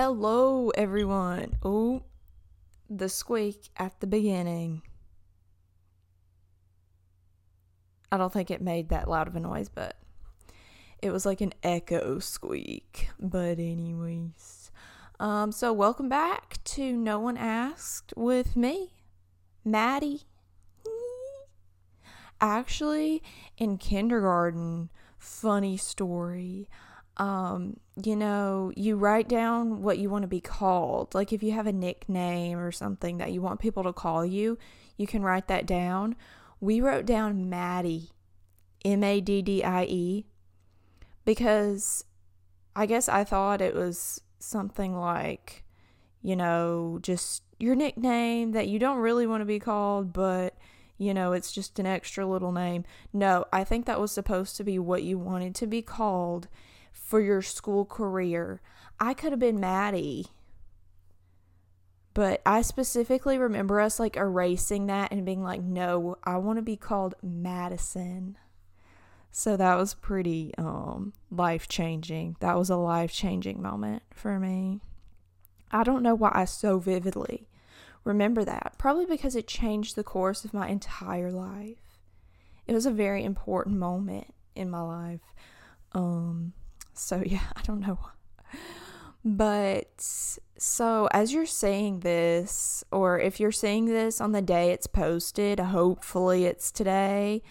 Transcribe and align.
Hello, 0.00 0.70
everyone. 0.76 1.56
Oh, 1.64 2.04
the 2.88 3.08
squeak 3.08 3.68
at 3.76 3.98
the 3.98 4.06
beginning. 4.06 4.82
I 8.12 8.16
don't 8.16 8.32
think 8.32 8.48
it 8.48 8.62
made 8.62 8.90
that 8.90 9.08
loud 9.08 9.26
of 9.26 9.34
a 9.34 9.40
noise, 9.40 9.68
but 9.68 9.96
it 11.02 11.10
was 11.10 11.26
like 11.26 11.40
an 11.40 11.52
echo 11.64 12.20
squeak. 12.20 13.08
But, 13.18 13.58
anyways, 13.58 14.70
um, 15.18 15.50
so 15.50 15.72
welcome 15.72 16.08
back 16.08 16.62
to 16.66 16.92
No 16.92 17.18
One 17.18 17.36
Asked 17.36 18.14
with 18.16 18.54
me, 18.54 19.02
Maddie. 19.64 20.28
Actually, 22.40 23.20
in 23.56 23.78
kindergarten, 23.78 24.90
funny 25.18 25.76
story 25.76 26.68
um, 27.18 27.78
you 28.02 28.14
know, 28.14 28.72
you 28.76 28.96
write 28.96 29.28
down 29.28 29.82
what 29.82 29.98
you 29.98 30.08
want 30.08 30.22
to 30.22 30.28
be 30.28 30.40
called. 30.40 31.14
Like 31.14 31.32
if 31.32 31.42
you 31.42 31.52
have 31.52 31.66
a 31.66 31.72
nickname 31.72 32.58
or 32.58 32.70
something 32.70 33.18
that 33.18 33.32
you 33.32 33.42
want 33.42 33.60
people 33.60 33.82
to 33.84 33.92
call 33.92 34.24
you, 34.24 34.58
you 34.96 35.06
can 35.06 35.22
write 35.22 35.48
that 35.48 35.66
down. 35.66 36.14
We 36.60 36.80
wrote 36.80 37.06
down 37.06 37.48
Maddie, 37.50 38.10
M 38.84 39.02
A 39.02 39.20
D 39.20 39.42
D 39.42 39.64
I 39.64 39.84
E, 39.84 40.26
because 41.24 42.04
I 42.74 42.86
guess 42.86 43.08
I 43.08 43.24
thought 43.24 43.60
it 43.60 43.74
was 43.74 44.20
something 44.38 44.96
like, 44.96 45.64
you 46.22 46.36
know, 46.36 46.98
just 47.02 47.42
your 47.58 47.74
nickname 47.74 48.52
that 48.52 48.68
you 48.68 48.78
don't 48.78 48.98
really 48.98 49.26
want 49.26 49.40
to 49.40 49.44
be 49.46 49.58
called, 49.58 50.12
but 50.12 50.56
you 50.98 51.14
know, 51.14 51.32
it's 51.32 51.52
just 51.52 51.78
an 51.78 51.86
extra 51.86 52.26
little 52.26 52.50
name. 52.50 52.84
No, 53.12 53.44
I 53.52 53.62
think 53.62 53.86
that 53.86 54.00
was 54.00 54.10
supposed 54.10 54.56
to 54.56 54.64
be 54.64 54.80
what 54.80 55.04
you 55.04 55.16
wanted 55.16 55.54
to 55.56 55.66
be 55.66 55.80
called 55.80 56.48
for 57.08 57.20
your 57.22 57.40
school 57.40 57.86
career. 57.86 58.60
I 59.00 59.14
could 59.14 59.32
have 59.32 59.40
been 59.40 59.58
Maddie. 59.58 60.26
But 62.12 62.42
I 62.44 62.60
specifically 62.60 63.38
remember 63.38 63.80
us 63.80 63.98
like 63.98 64.16
erasing 64.16 64.86
that 64.88 65.10
and 65.10 65.24
being 65.24 65.42
like, 65.42 65.62
no, 65.62 66.16
I 66.22 66.36
want 66.36 66.58
to 66.58 66.62
be 66.62 66.76
called 66.76 67.14
Madison. 67.22 68.36
So 69.30 69.56
that 69.56 69.76
was 69.76 69.94
pretty 69.94 70.52
um, 70.58 71.14
life 71.30 71.66
changing. 71.66 72.36
That 72.40 72.58
was 72.58 72.68
a 72.68 72.76
life 72.76 73.12
changing 73.12 73.62
moment 73.62 74.02
for 74.12 74.38
me. 74.38 74.82
I 75.70 75.84
don't 75.84 76.02
know 76.02 76.14
why 76.14 76.32
I 76.34 76.44
so 76.44 76.78
vividly 76.78 77.48
remember 78.04 78.44
that. 78.44 78.74
Probably 78.76 79.06
because 79.06 79.34
it 79.34 79.46
changed 79.46 79.96
the 79.96 80.04
course 80.04 80.44
of 80.44 80.52
my 80.52 80.68
entire 80.68 81.30
life. 81.30 82.00
It 82.66 82.74
was 82.74 82.84
a 82.84 82.90
very 82.90 83.24
important 83.24 83.78
moment 83.78 84.34
in 84.54 84.68
my 84.68 84.82
life. 84.82 85.20
Um, 85.92 86.52
so, 86.98 87.22
yeah, 87.26 87.44
I 87.56 87.62
don't 87.62 87.80
know. 87.80 87.98
But 89.24 90.00
so, 90.58 91.08
as 91.12 91.32
you're 91.32 91.46
saying 91.46 92.00
this, 92.00 92.84
or 92.90 93.18
if 93.18 93.40
you're 93.40 93.52
saying 93.52 93.86
this 93.86 94.20
on 94.20 94.32
the 94.32 94.42
day 94.42 94.70
it's 94.70 94.86
posted, 94.86 95.60
hopefully 95.60 96.46
it's 96.46 96.70
today. 96.70 97.42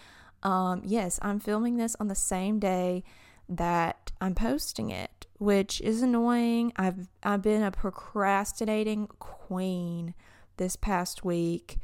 Um, 0.44 0.82
yes, 0.86 1.20
I'm 1.22 1.40
filming 1.40 1.78
this 1.78 1.96
on 2.00 2.08
the 2.08 2.16
same 2.16 2.60
day 2.60 3.04
that 3.50 4.12
I'm 4.22 4.36
posting 4.36 4.90
it, 4.90 5.28
which 5.40 5.82
is 5.82 6.02
annoying. 6.02 6.74
I've 6.76 7.08
I've 7.24 7.42
been 7.42 7.64
a 7.64 7.72
procrastinating 7.72 9.08
queen 9.20 10.14
this 10.58 10.76
past 10.76 11.24
week. 11.24 11.80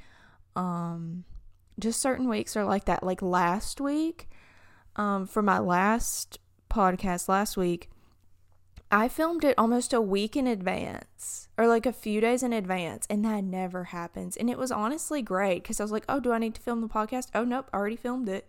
Um, 0.56 1.25
just 1.80 2.02
certain 2.02 2.30
weeks 2.30 2.56
are 2.56 2.66
like 2.66 2.86
that. 2.86 3.03
Like 3.03 3.22
last 3.22 3.81
week, 3.81 4.30
um, 4.95 5.25
for 5.25 5.41
my 5.41 5.59
last 5.59 6.39
podcast 6.73 7.29
last 7.29 7.55
week, 7.55 7.89
I 8.91 9.07
filmed 9.07 9.43
it 9.43 9.55
almost 9.57 9.93
a 9.93 10.02
week 10.02 10.35
in 10.35 10.47
advance 10.47 11.47
or 11.57 11.67
like 11.67 11.85
a 11.85 11.93
few 11.93 12.21
days 12.21 12.43
in 12.43 12.53
advance, 12.53 13.07
and 13.09 13.23
that 13.25 13.43
never 13.43 13.85
happens. 13.85 14.35
And 14.35 14.49
it 14.49 14.57
was 14.57 14.71
honestly 14.71 15.21
great 15.21 15.63
because 15.63 15.79
I 15.79 15.83
was 15.83 15.91
like, 15.91 16.05
oh, 16.09 16.19
do 16.19 16.31
I 16.31 16.38
need 16.38 16.55
to 16.55 16.61
film 16.61 16.81
the 16.81 16.88
podcast? 16.88 17.28
Oh, 17.34 17.44
nope, 17.44 17.69
I 17.73 17.78
already 17.78 17.95
filmed 17.95 18.29
it. 18.29 18.47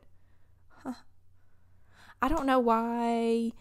I 2.23 2.29
don't 2.29 2.47
know 2.47 2.59
why. 2.59 3.53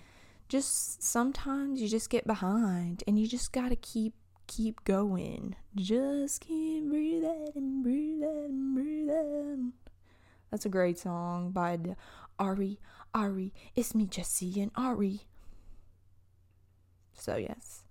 Just 0.48 1.04
sometimes 1.04 1.82
you 1.82 1.90
just 1.90 2.10
get 2.10 2.26
behind 2.26 3.04
and 3.06 3.20
you 3.20 3.28
just 3.28 3.52
got 3.52 3.70
to 3.70 3.76
keep 3.76 4.14
keep 4.48 4.84
going. 4.84 5.56
Just 5.76 6.42
keep 6.42 6.88
breathing 6.88 7.50
and 7.56 7.84
breathing 7.84 8.24
and 8.24 8.76
breathing. 8.76 9.74
That's 10.52 10.66
a 10.66 10.70
great 10.70 11.00
song 11.00 11.52
by 11.52 11.78
Ari 12.40 12.80
Ari. 13.14 13.54
It's 13.76 13.94
me, 13.94 14.06
Jesse, 14.06 14.62
and 14.62 14.72
Ari. 14.76 15.22
So, 17.14 17.36
yes. 17.36 17.84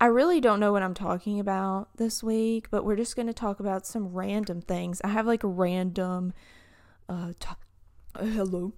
I 0.00 0.06
really 0.06 0.40
don't 0.40 0.60
know 0.60 0.72
what 0.72 0.82
I'm 0.82 0.94
talking 0.94 1.40
about 1.40 1.88
this 1.96 2.22
week, 2.22 2.68
but 2.70 2.84
we're 2.84 2.96
just 2.96 3.16
going 3.16 3.28
to 3.28 3.34
talk 3.34 3.60
about 3.60 3.86
some 3.86 4.08
random 4.08 4.60
things. 4.60 5.00
I 5.04 5.08
have 5.08 5.26
like 5.26 5.40
random 5.42 6.32
uh, 7.08 7.32
to- 7.40 7.56
uh, 8.14 8.24
hello 8.24 8.72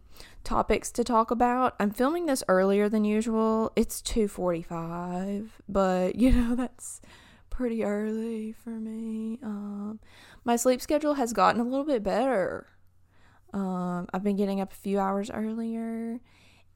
topics 0.44 0.90
to 0.92 1.04
talk 1.04 1.30
about. 1.30 1.74
I'm 1.80 1.90
filming 1.90 2.26
this 2.26 2.44
earlier 2.48 2.88
than 2.88 3.04
usual. 3.04 3.72
It's 3.74 4.02
2:45, 4.02 5.48
but 5.68 6.16
you 6.16 6.32
know 6.32 6.54
that's 6.54 7.00
pretty 7.48 7.84
early 7.84 8.52
for 8.52 8.70
me. 8.70 9.38
Um, 9.42 10.00
my 10.44 10.56
sleep 10.56 10.80
schedule 10.80 11.14
has 11.14 11.32
gotten 11.32 11.60
a 11.60 11.64
little 11.64 11.86
bit 11.86 12.02
better 12.02 12.66
um, 13.52 14.06
I've 14.12 14.22
been 14.22 14.36
getting 14.36 14.60
up 14.60 14.72
a 14.72 14.76
few 14.76 14.98
hours 14.98 15.30
earlier 15.30 16.20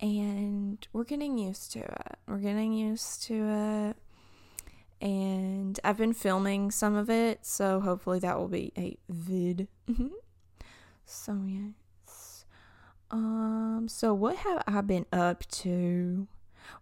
and 0.01 0.87
we're 0.93 1.05
getting 1.05 1.39
used 1.39 1.73
to 1.73 1.81
it. 1.81 2.17
We're 2.27 2.39
getting 2.39 2.73
used 2.73 3.23
to 3.25 3.35
it. 3.35 3.97
And 5.01 5.79
I've 5.83 5.97
been 5.97 6.13
filming 6.13 6.71
some 6.71 6.95
of 6.95 7.11
it, 7.11 7.45
so 7.45 7.81
hopefully 7.81 8.21
that 8.21 8.39
will 8.39 8.49
be 8.49 8.73
a 8.77 8.97
vid. 9.09 9.69
so 11.05 11.41
yes. 11.47 12.45
Um 13.11 13.87
so 13.89 14.15
what 14.15 14.37
have 14.37 14.63
I 14.67 14.81
been 14.81 15.07
up 15.13 15.47
to? 15.49 16.29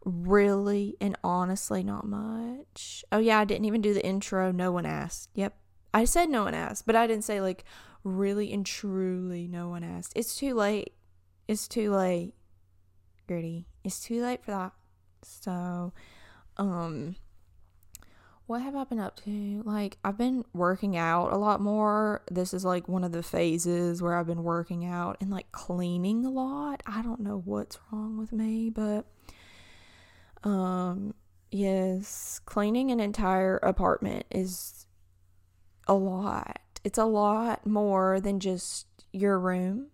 Really 0.04 0.96
and 1.00 1.16
honestly 1.24 1.82
not 1.82 2.06
much. 2.06 3.04
Oh 3.10 3.18
yeah, 3.18 3.40
I 3.40 3.44
didn't 3.44 3.64
even 3.64 3.80
do 3.80 3.94
the 3.94 4.04
intro. 4.04 4.52
No 4.52 4.70
one 4.70 4.86
asked. 4.86 5.30
Yep. 5.34 5.56
I 5.92 6.04
said 6.04 6.28
no 6.28 6.44
one 6.44 6.54
asked, 6.54 6.86
but 6.86 6.96
I 6.96 7.06
didn't 7.06 7.24
say 7.24 7.40
like 7.40 7.64
really 8.04 8.52
and 8.52 8.64
truly 8.64 9.46
no 9.46 9.68
one 9.68 9.84
asked. 9.84 10.12
It's 10.16 10.36
too 10.36 10.54
late. 10.54 10.92
It's 11.48 11.68
too 11.68 11.94
late. 11.94 12.34
Gertie. 13.28 13.66
It's 13.84 14.00
too 14.00 14.22
late 14.22 14.44
for 14.44 14.50
that. 14.52 14.72
So, 15.22 15.92
um, 16.56 17.16
what 18.46 18.62
have 18.62 18.74
I 18.74 18.84
been 18.84 18.98
up 18.98 19.16
to? 19.24 19.62
Like, 19.64 19.98
I've 20.04 20.18
been 20.18 20.44
working 20.52 20.96
out 20.96 21.32
a 21.32 21.36
lot 21.36 21.60
more. 21.60 22.22
This 22.30 22.52
is 22.52 22.64
like 22.64 22.88
one 22.88 23.04
of 23.04 23.12
the 23.12 23.22
phases 23.22 24.02
where 24.02 24.16
I've 24.16 24.26
been 24.26 24.42
working 24.42 24.84
out 24.84 25.18
and 25.20 25.30
like 25.30 25.52
cleaning 25.52 26.24
a 26.24 26.30
lot. 26.30 26.82
I 26.86 27.02
don't 27.02 27.20
know 27.20 27.42
what's 27.44 27.78
wrong 27.92 28.18
with 28.18 28.32
me, 28.32 28.70
but, 28.70 29.06
um, 30.42 31.14
yes, 31.50 32.40
cleaning 32.44 32.90
an 32.90 33.00
entire 33.00 33.58
apartment 33.58 34.24
is 34.30 34.86
a 35.86 35.94
lot 35.94 36.60
it's 36.84 36.98
a 36.98 37.04
lot 37.04 37.66
more 37.66 38.20
than 38.20 38.40
just 38.40 38.86
your 39.12 39.38
room. 39.38 39.88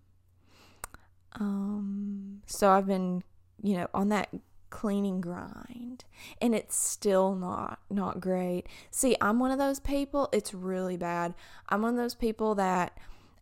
Um, 1.39 2.41
so 2.45 2.69
I've 2.71 2.87
been, 2.87 3.23
you 3.61 3.77
know, 3.77 3.87
on 3.93 4.09
that 4.09 4.29
cleaning 4.69 5.21
grind 5.21 6.03
and 6.41 6.53
it's 6.53 6.75
still 6.75 7.35
not 7.35 7.79
not 7.89 8.19
great. 8.19 8.67
See, 8.91 9.15
I'm 9.21 9.39
one 9.39 9.51
of 9.51 9.57
those 9.57 9.79
people, 9.79 10.29
it's 10.33 10.53
really 10.53 10.97
bad. 10.97 11.33
I'm 11.69 11.81
one 11.81 11.91
of 11.91 11.97
those 11.97 12.15
people 12.15 12.55
that 12.55 12.97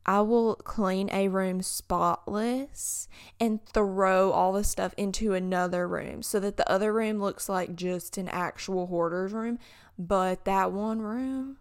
I 0.06 0.22
will 0.22 0.56
clean 0.56 1.10
a 1.12 1.30
room 1.30 1.64
spotless 1.64 3.08
and 3.40 3.66
throw 3.66 4.32
all 4.32 4.54
the 4.54 4.64
stuff 4.64 4.94
into 4.98 5.34
another 5.34 5.88
room 5.88 6.22
so 6.22 6.40
that 6.42 6.58
the 6.58 6.70
other 6.70 6.94
room 6.94 7.20
looks 7.20 7.50
like 7.50 7.76
just 7.76 8.18
an 8.20 8.28
actual 8.30 8.86
hoarder's 8.86 9.34
room, 9.34 9.58
but 9.98 10.46
that 10.46 10.72
one 10.72 11.02
room 11.02 11.58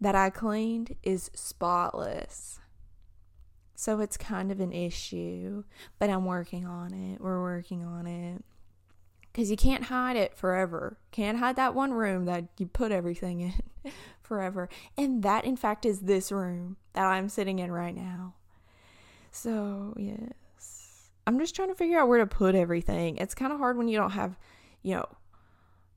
that 0.00 0.14
I 0.14 0.30
cleaned 0.30 0.96
is 1.02 1.30
spotless. 1.34 2.60
So 3.74 4.00
it's 4.00 4.16
kind 4.16 4.52
of 4.52 4.60
an 4.60 4.72
issue, 4.72 5.64
but 5.98 6.08
I'm 6.08 6.24
working 6.24 6.64
on 6.66 6.94
it. 6.94 7.20
We're 7.20 7.42
working 7.42 7.84
on 7.84 8.06
it. 8.06 8.44
Because 9.32 9.50
you 9.50 9.56
can't 9.56 9.84
hide 9.84 10.16
it 10.16 10.36
forever. 10.36 10.96
Can't 11.10 11.38
hide 11.38 11.56
that 11.56 11.74
one 11.74 11.92
room 11.92 12.24
that 12.26 12.44
you 12.56 12.66
put 12.66 12.92
everything 12.92 13.40
in 13.40 13.92
forever. 14.22 14.68
And 14.96 15.24
that, 15.24 15.44
in 15.44 15.56
fact, 15.56 15.84
is 15.84 16.00
this 16.00 16.30
room 16.30 16.76
that 16.92 17.04
I'm 17.04 17.28
sitting 17.28 17.58
in 17.58 17.72
right 17.72 17.94
now. 17.94 18.34
So, 19.32 19.94
yes. 19.98 21.10
I'm 21.26 21.40
just 21.40 21.56
trying 21.56 21.68
to 21.68 21.74
figure 21.74 21.98
out 21.98 22.06
where 22.06 22.20
to 22.20 22.26
put 22.26 22.54
everything. 22.54 23.16
It's 23.16 23.34
kind 23.34 23.52
of 23.52 23.58
hard 23.58 23.76
when 23.76 23.88
you 23.88 23.98
don't 23.98 24.12
have, 24.12 24.38
you 24.82 24.94
know, 24.94 25.08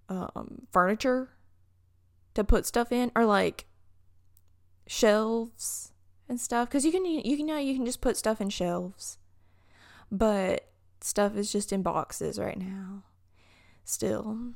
um, 0.10 0.64
furniture 0.72 1.30
to 2.34 2.44
put 2.44 2.66
stuff 2.66 2.92
in, 2.92 3.12
or 3.16 3.26
like 3.26 3.67
shelves 4.88 5.92
and 6.30 6.40
stuff 6.40 6.68
because 6.68 6.86
you 6.86 6.92
can 6.92 7.06
you 7.06 7.38
can 7.38 7.46
know 7.46 7.58
you 7.58 7.76
can 7.76 7.86
just 7.86 8.02
put 8.02 8.18
stuff 8.18 8.42
in 8.42 8.50
shelves 8.50 9.18
but 10.12 10.70
stuff 11.02 11.36
is 11.36 11.52
just 11.52 11.72
in 11.72 11.82
boxes 11.82 12.40
right 12.40 12.58
now 12.60 13.04
still 13.84 14.54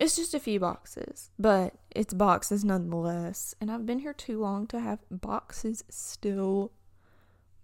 It's 0.00 0.16
just 0.16 0.32
a 0.32 0.40
few 0.40 0.58
boxes, 0.58 1.30
but 1.38 1.74
it's 1.94 2.14
boxes 2.14 2.64
nonetheless. 2.64 3.54
And 3.60 3.70
I've 3.70 3.84
been 3.84 3.98
here 3.98 4.14
too 4.14 4.40
long 4.40 4.66
to 4.68 4.80
have 4.80 5.00
boxes 5.10 5.84
still. 5.90 6.72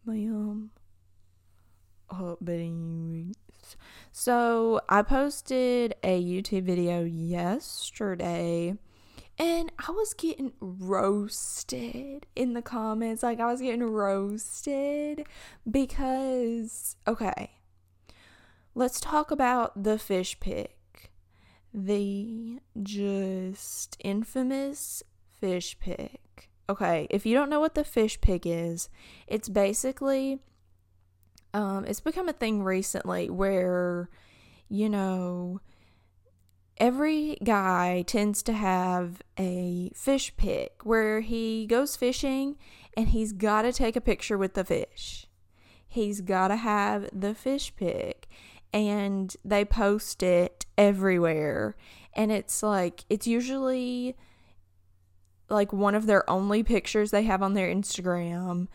Ma'am. 0.04 0.70
Oh, 2.10 2.37
but 2.38 2.52
anyways. 2.52 3.34
So 4.12 4.82
I 4.87 5.00
posted 5.00 5.94
a 6.02 6.22
YouTube 6.22 6.64
video 6.64 7.04
yesterday 7.04 8.76
and 9.38 9.70
I 9.86 9.90
was 9.90 10.14
getting 10.14 10.52
roasted 10.60 12.26
in 12.34 12.54
the 12.54 12.62
comments. 12.62 13.22
Like, 13.22 13.40
I 13.40 13.50
was 13.50 13.60
getting 13.60 13.84
roasted 13.84 15.26
because, 15.70 16.96
okay, 17.06 17.50
let's 18.74 19.00
talk 19.00 19.30
about 19.30 19.82
the 19.82 19.98
fish 19.98 20.40
pic. 20.40 21.12
The 21.74 22.60
just 22.82 23.98
infamous 24.02 25.02
fish 25.38 25.78
pic. 25.78 26.48
Okay, 26.68 27.06
if 27.10 27.26
you 27.26 27.34
don't 27.34 27.50
know 27.50 27.60
what 27.60 27.74
the 27.74 27.84
fish 27.84 28.20
pic 28.20 28.44
is, 28.46 28.88
it's 29.26 29.48
basically, 29.48 30.40
um, 31.52 31.84
it's 31.84 32.00
become 32.00 32.28
a 32.28 32.32
thing 32.32 32.62
recently 32.62 33.28
where, 33.28 34.08
you 34.68 34.88
know, 34.88 35.60
every 36.78 37.38
guy 37.43 38.05
tends 38.06 38.43
to 38.44 38.52
have 38.52 39.23
a 39.38 39.90
fish 39.94 40.37
pic 40.37 40.84
where 40.84 41.20
he 41.20 41.67
goes 41.67 41.96
fishing 41.96 42.56
and 42.96 43.08
he's 43.08 43.32
got 43.32 43.62
to 43.62 43.73
take 43.73 43.96
a 43.96 44.00
picture 44.00 44.38
with 44.38 44.55
the 44.55 44.64
fish. 44.64 45.26
He's 45.88 46.20
got 46.20 46.49
to 46.49 46.56
have 46.56 47.08
the 47.12 47.34
fish 47.34 47.75
pic 47.76 48.26
and 48.73 49.34
they 49.44 49.64
post 49.64 50.23
it 50.23 50.67
everywhere. 50.76 51.76
And 52.14 52.31
it's 52.31 52.62
like, 52.62 53.05
it's 53.08 53.26
usually 53.26 54.17
like 55.49 55.73
one 55.73 55.94
of 55.94 56.06
their 56.06 56.28
only 56.28 56.62
pictures 56.62 57.11
they 57.11 57.23
have 57.23 57.43
on 57.43 57.55
their 57.55 57.73
Instagram 57.73 58.69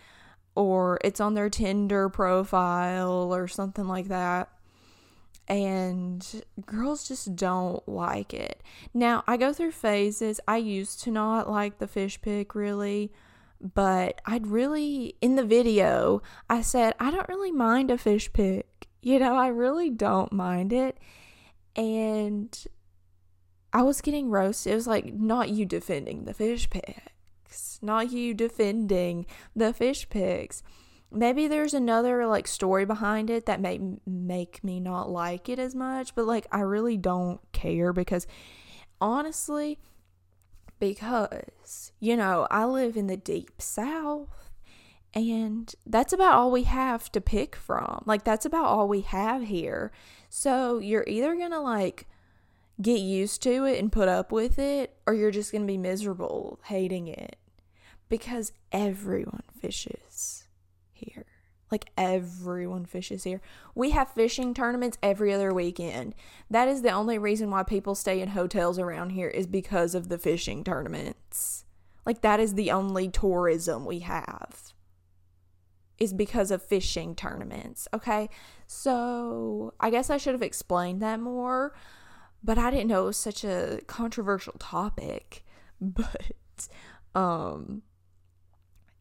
or 0.55 0.99
it's 1.03 1.19
on 1.19 1.33
their 1.33 1.49
Tinder 1.49 2.09
profile 2.09 3.33
or 3.33 3.47
something 3.47 3.87
like 3.87 4.07
that 4.07 4.49
and 5.47 6.43
girls 6.65 7.07
just 7.07 7.35
don't 7.35 7.87
like 7.87 8.33
it. 8.33 8.63
Now, 8.93 9.23
I 9.27 9.37
go 9.37 9.53
through 9.53 9.71
phases. 9.71 10.39
I 10.47 10.57
used 10.57 11.01
to 11.03 11.11
not 11.11 11.49
like 11.49 11.77
the 11.77 11.87
fish 11.87 12.21
pic 12.21 12.55
really, 12.55 13.11
but 13.59 14.21
I'd 14.25 14.47
really, 14.47 15.15
in 15.21 15.35
the 15.35 15.43
video, 15.43 16.21
I 16.49 16.61
said, 16.61 16.93
I 16.99 17.11
don't 17.11 17.29
really 17.29 17.51
mind 17.51 17.91
a 17.91 17.97
fish 17.97 18.31
pic. 18.33 18.87
You 19.01 19.19
know, 19.19 19.35
I 19.35 19.47
really 19.47 19.89
don't 19.89 20.31
mind 20.31 20.73
it. 20.73 20.97
And 21.75 22.65
I 23.73 23.83
was 23.83 24.01
getting 24.01 24.29
roasted. 24.29 24.73
It 24.73 24.75
was 24.75 24.87
like, 24.87 25.13
not 25.13 25.49
you 25.49 25.65
defending 25.65 26.25
the 26.25 26.33
fish 26.33 26.69
pics, 26.69 27.79
not 27.81 28.11
you 28.11 28.33
defending 28.33 29.25
the 29.55 29.73
fish 29.73 30.09
pics 30.09 30.63
maybe 31.11 31.47
there's 31.47 31.73
another 31.73 32.25
like 32.25 32.47
story 32.47 32.85
behind 32.85 33.29
it 33.29 33.45
that 33.45 33.61
may 33.61 33.79
make 34.05 34.63
me 34.63 34.79
not 34.79 35.09
like 35.09 35.49
it 35.49 35.59
as 35.59 35.75
much 35.75 36.15
but 36.15 36.25
like 36.25 36.47
i 36.51 36.59
really 36.59 36.97
don't 36.97 37.39
care 37.51 37.91
because 37.93 38.25
honestly 38.99 39.77
because 40.79 41.91
you 41.99 42.15
know 42.15 42.47
i 42.49 42.63
live 42.63 42.95
in 42.95 43.07
the 43.07 43.17
deep 43.17 43.61
south 43.61 44.51
and 45.13 45.73
that's 45.85 46.13
about 46.13 46.35
all 46.35 46.51
we 46.51 46.63
have 46.63 47.11
to 47.11 47.21
pick 47.21 47.55
from. 47.55 48.03
Like 48.05 48.23
that's 48.23 48.45
about 48.45 48.65
all 48.65 48.87
we 48.87 49.01
have 49.01 49.43
here. 49.43 49.91
So 50.29 50.79
you're 50.79 51.03
either 51.07 51.35
gonna 51.35 51.61
like 51.61 52.07
get 52.81 52.99
used 52.99 53.43
to 53.43 53.65
it 53.65 53.79
and 53.79 53.91
put 53.91 54.07
up 54.07 54.31
with 54.31 54.57
it 54.57 54.95
or 55.05 55.13
you're 55.13 55.31
just 55.31 55.51
gonna 55.51 55.65
be 55.65 55.77
miserable 55.77 56.59
hating 56.65 57.07
it 57.07 57.35
because 58.09 58.53
everyone 58.71 59.43
fishes 59.59 60.40
here. 61.01 61.25
Like 61.71 61.89
everyone 61.97 62.85
fishes 62.85 63.23
here. 63.23 63.41
We 63.73 63.91
have 63.91 64.11
fishing 64.11 64.53
tournaments 64.53 64.97
every 65.01 65.33
other 65.33 65.53
weekend. 65.53 66.15
That 66.49 66.67
is 66.67 66.81
the 66.81 66.91
only 66.91 67.17
reason 67.17 67.49
why 67.49 67.63
people 67.63 67.95
stay 67.95 68.19
in 68.19 68.29
hotels 68.29 68.77
around 68.77 69.11
here 69.11 69.29
is 69.29 69.47
because 69.47 69.95
of 69.95 70.09
the 70.09 70.17
fishing 70.17 70.63
tournaments. 70.63 71.63
Like 72.05 72.21
that 72.21 72.39
is 72.39 72.55
the 72.55 72.71
only 72.71 73.07
tourism 73.07 73.85
we 73.85 73.99
have. 73.99 74.73
Is 75.97 76.13
because 76.13 76.51
of 76.51 76.63
fishing 76.63 77.15
tournaments. 77.15 77.87
Okay? 77.93 78.27
So, 78.65 79.73
I 79.79 79.91
guess 79.91 80.09
I 80.09 80.17
should 80.17 80.33
have 80.33 80.41
explained 80.41 81.01
that 81.03 81.19
more, 81.19 81.75
but 82.43 82.57
I 82.57 82.71
didn't 82.71 82.87
know 82.87 83.03
it 83.03 83.07
was 83.07 83.17
such 83.17 83.43
a 83.43 83.81
controversial 83.87 84.55
topic. 84.59 85.45
But 85.83 86.67
um 87.15 87.81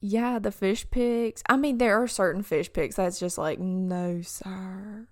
yeah, 0.01 0.39
the 0.39 0.53
fish 0.53 0.89
pics. 0.91 1.43
I 1.49 1.57
mean, 1.57 1.79
there 1.79 2.03
are 2.03 2.09
certain 2.09 2.43
fish 2.43 2.73
pics 2.73 2.97
that's 2.97 3.21
just 3.21 3.39
like, 3.39 3.59
no, 3.59 4.23
sir. 4.23 5.07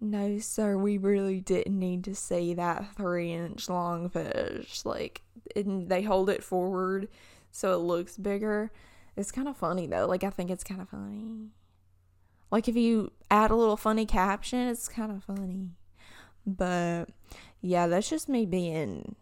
No, 0.00 0.38
sir, 0.38 0.76
we 0.76 0.98
really 0.98 1.40
didn't 1.40 1.78
need 1.78 2.02
to 2.04 2.14
see 2.14 2.54
that 2.54 2.96
three 2.96 3.32
inch 3.32 3.68
long 3.68 4.08
fish. 4.08 4.84
Like, 4.84 5.22
and 5.54 5.88
they 5.88 6.02
hold 6.02 6.28
it 6.28 6.42
forward 6.42 7.08
so 7.50 7.74
it 7.74 7.84
looks 7.84 8.16
bigger. 8.16 8.72
It's 9.16 9.30
kind 9.30 9.48
of 9.48 9.56
funny 9.56 9.86
though. 9.86 10.06
Like, 10.06 10.24
I 10.24 10.30
think 10.30 10.50
it's 10.50 10.64
kind 10.64 10.80
of 10.80 10.88
funny. 10.88 11.50
Like, 12.50 12.68
if 12.68 12.76
you 12.76 13.12
add 13.30 13.50
a 13.50 13.56
little 13.56 13.76
funny 13.76 14.06
caption, 14.06 14.68
it's 14.68 14.88
kind 14.88 15.12
of 15.12 15.24
funny. 15.24 15.70
But 16.46 17.06
yeah, 17.60 17.86
that's 17.86 18.10
just 18.10 18.28
me 18.28 18.46
being 18.46 19.14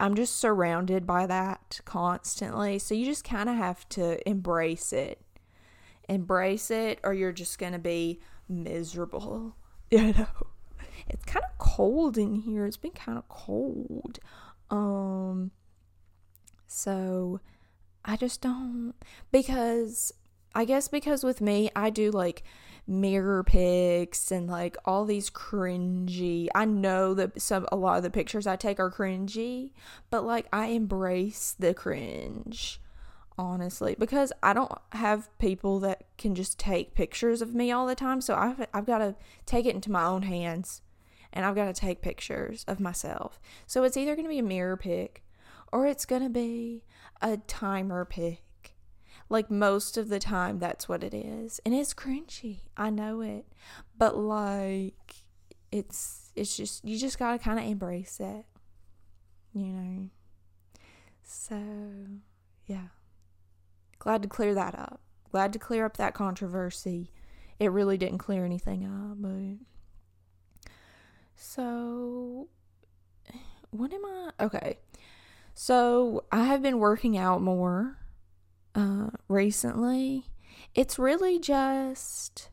I'm 0.00 0.14
just 0.14 0.36
surrounded 0.36 1.06
by 1.06 1.26
that 1.26 1.80
constantly. 1.84 2.78
So 2.78 2.94
you 2.94 3.04
just 3.04 3.24
kind 3.24 3.48
of 3.48 3.56
have 3.56 3.88
to 3.90 4.28
embrace 4.28 4.92
it. 4.92 5.20
Embrace 6.08 6.70
it, 6.70 6.98
or 7.02 7.14
you're 7.14 7.32
just 7.32 7.58
going 7.58 7.72
to 7.72 7.78
be 7.78 8.20
miserable. 8.48 9.56
You 9.90 10.12
know, 10.12 10.26
it's 11.08 11.24
kind 11.24 11.44
of 11.44 11.56
cold 11.58 12.18
in 12.18 12.34
here. 12.34 12.66
It's 12.66 12.78
been 12.78 12.92
kind 12.92 13.16
of 13.16 13.28
cold. 13.28 14.18
Um, 14.70 15.52
so 16.66 17.38
I 18.04 18.16
just 18.16 18.40
don't, 18.40 18.94
because 19.30 20.12
I 20.54 20.64
guess 20.64 20.88
because 20.88 21.22
with 21.22 21.40
me, 21.40 21.70
I 21.76 21.90
do 21.90 22.10
like 22.10 22.42
mirror 22.86 23.42
pics 23.42 24.30
and 24.30 24.48
like 24.48 24.76
all 24.84 25.04
these 25.04 25.30
cringy. 25.30 26.48
I 26.54 26.64
know 26.64 27.14
that 27.14 27.40
some 27.40 27.66
a 27.72 27.76
lot 27.76 27.96
of 27.96 28.02
the 28.02 28.10
pictures 28.10 28.46
I 28.46 28.56
take 28.56 28.78
are 28.78 28.90
cringy, 28.90 29.70
but 30.10 30.24
like 30.24 30.46
I 30.52 30.66
embrace 30.66 31.54
the 31.58 31.74
cringe 31.74 32.80
honestly 33.36 33.96
because 33.98 34.32
I 34.44 34.52
don't 34.52 34.70
have 34.92 35.36
people 35.38 35.80
that 35.80 36.04
can 36.18 36.36
just 36.36 36.56
take 36.56 36.94
pictures 36.94 37.42
of 37.42 37.52
me 37.52 37.72
all 37.72 37.84
the 37.84 37.96
time 37.96 38.20
so 38.20 38.36
I've 38.36 38.64
I've 38.72 38.86
got 38.86 38.98
to 38.98 39.16
take 39.44 39.66
it 39.66 39.74
into 39.74 39.90
my 39.90 40.04
own 40.04 40.22
hands 40.22 40.82
and 41.34 41.44
I've 41.44 41.56
got 41.56 41.66
to 41.66 41.72
take 41.72 42.00
pictures 42.00 42.64
of 42.68 42.78
myself. 42.80 43.40
So 43.66 43.82
it's 43.82 43.96
either 43.96 44.14
going 44.14 44.24
to 44.24 44.30
be 44.30 44.38
a 44.38 44.42
mirror 44.42 44.76
pic 44.76 45.24
or 45.72 45.86
it's 45.86 46.06
going 46.06 46.22
to 46.22 46.30
be 46.30 46.84
a 47.20 47.38
timer 47.38 48.04
pic 48.04 48.43
like 49.28 49.50
most 49.50 49.96
of 49.96 50.08
the 50.08 50.18
time, 50.18 50.58
that's 50.58 50.88
what 50.88 51.02
it 51.02 51.14
is. 51.14 51.60
And 51.64 51.74
it's 51.74 51.94
cringy. 51.94 52.60
I 52.76 52.90
know 52.90 53.20
it. 53.20 53.46
But 53.96 54.16
like, 54.16 55.14
it's, 55.72 56.30
it's 56.34 56.56
just, 56.56 56.84
you 56.84 56.98
just 56.98 57.18
gotta 57.18 57.38
kind 57.38 57.58
of 57.58 57.64
embrace 57.64 58.20
it. 58.20 58.44
You 59.54 59.66
know? 59.66 60.10
So, 61.22 61.58
yeah. 62.66 62.88
Glad 63.98 64.22
to 64.22 64.28
clear 64.28 64.54
that 64.54 64.78
up. 64.78 65.00
Glad 65.30 65.52
to 65.54 65.58
clear 65.58 65.84
up 65.84 65.96
that 65.96 66.14
controversy. 66.14 67.10
It 67.58 67.70
really 67.70 67.96
didn't 67.96 68.18
clear 68.18 68.44
anything 68.44 68.84
up, 68.84 69.16
but. 69.20 69.64
So, 71.36 72.48
what 73.70 73.92
am 73.92 74.04
I? 74.04 74.30
Okay. 74.40 74.78
So, 75.54 76.24
I 76.30 76.44
have 76.44 76.62
been 76.62 76.78
working 76.78 77.16
out 77.16 77.40
more 77.40 77.98
uh, 78.74 79.10
recently. 79.28 80.26
It's 80.74 80.98
really 80.98 81.38
just 81.38 82.50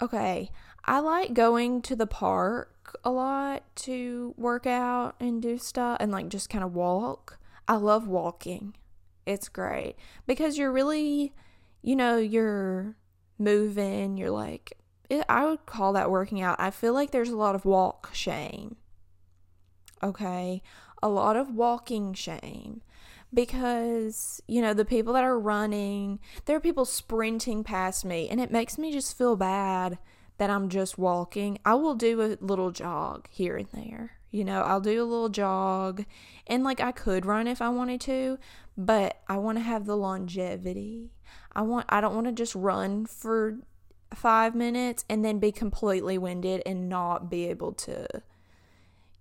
okay. 0.00 0.50
I 0.84 1.00
like 1.00 1.34
going 1.34 1.82
to 1.82 1.96
the 1.96 2.06
park 2.06 2.98
a 3.04 3.10
lot 3.10 3.62
to 3.76 4.34
work 4.36 4.66
out 4.66 5.14
and 5.20 5.42
do 5.42 5.58
stuff 5.58 5.98
and 6.00 6.10
like 6.10 6.28
just 6.28 6.48
kind 6.48 6.64
of 6.64 6.74
walk. 6.74 7.38
I 7.66 7.76
love 7.76 8.08
walking. 8.08 8.74
It's 9.26 9.48
great 9.48 9.96
because 10.26 10.56
you're 10.56 10.72
really, 10.72 11.34
you 11.82 11.94
know, 11.94 12.16
you're 12.16 12.96
moving, 13.38 14.16
you're 14.16 14.30
like, 14.30 14.78
it, 15.10 15.24
I 15.28 15.44
would 15.44 15.66
call 15.66 15.92
that 15.92 16.10
working 16.10 16.40
out. 16.40 16.56
I 16.58 16.70
feel 16.70 16.94
like 16.94 17.10
there's 17.10 17.28
a 17.28 17.36
lot 17.36 17.54
of 17.54 17.64
walk 17.64 18.10
shame. 18.14 18.76
Okay. 20.02 20.62
A 21.02 21.08
lot 21.08 21.36
of 21.36 21.54
walking 21.54 22.14
shame 22.14 22.80
because, 23.32 24.42
you 24.46 24.62
know, 24.62 24.74
the 24.74 24.84
people 24.84 25.12
that 25.12 25.24
are 25.24 25.38
running, 25.38 26.18
there 26.46 26.56
are 26.56 26.60
people 26.60 26.84
sprinting 26.84 27.64
past 27.64 28.04
me, 28.04 28.28
and 28.28 28.40
it 28.40 28.50
makes 28.50 28.78
me 28.78 28.92
just 28.92 29.16
feel 29.16 29.36
bad 29.36 29.98
that 30.38 30.50
I'm 30.50 30.68
just 30.68 30.98
walking, 30.98 31.58
I 31.64 31.74
will 31.74 31.94
do 31.94 32.22
a 32.22 32.38
little 32.40 32.70
jog 32.70 33.28
here 33.30 33.56
and 33.56 33.68
there. 33.72 34.12
You 34.30 34.44
know, 34.44 34.62
I'll 34.62 34.80
do 34.80 35.02
a 35.02 35.04
little 35.04 35.28
jog 35.28 36.04
and 36.46 36.62
like 36.62 36.80
I 36.80 36.92
could 36.92 37.26
run 37.26 37.46
if 37.46 37.60
I 37.60 37.70
wanted 37.70 38.00
to, 38.02 38.38
but 38.76 39.20
I 39.26 39.38
want 39.38 39.58
to 39.58 39.64
have 39.64 39.86
the 39.86 39.96
longevity. 39.96 41.12
I 41.52 41.62
want 41.62 41.86
I 41.88 42.00
don't 42.00 42.14
want 42.14 42.26
to 42.26 42.32
just 42.32 42.54
run 42.54 43.06
for 43.06 43.58
5 44.14 44.54
minutes 44.54 45.04
and 45.08 45.24
then 45.24 45.38
be 45.38 45.50
completely 45.50 46.18
winded 46.18 46.62
and 46.66 46.88
not 46.88 47.30
be 47.30 47.46
able 47.46 47.72
to 47.72 48.06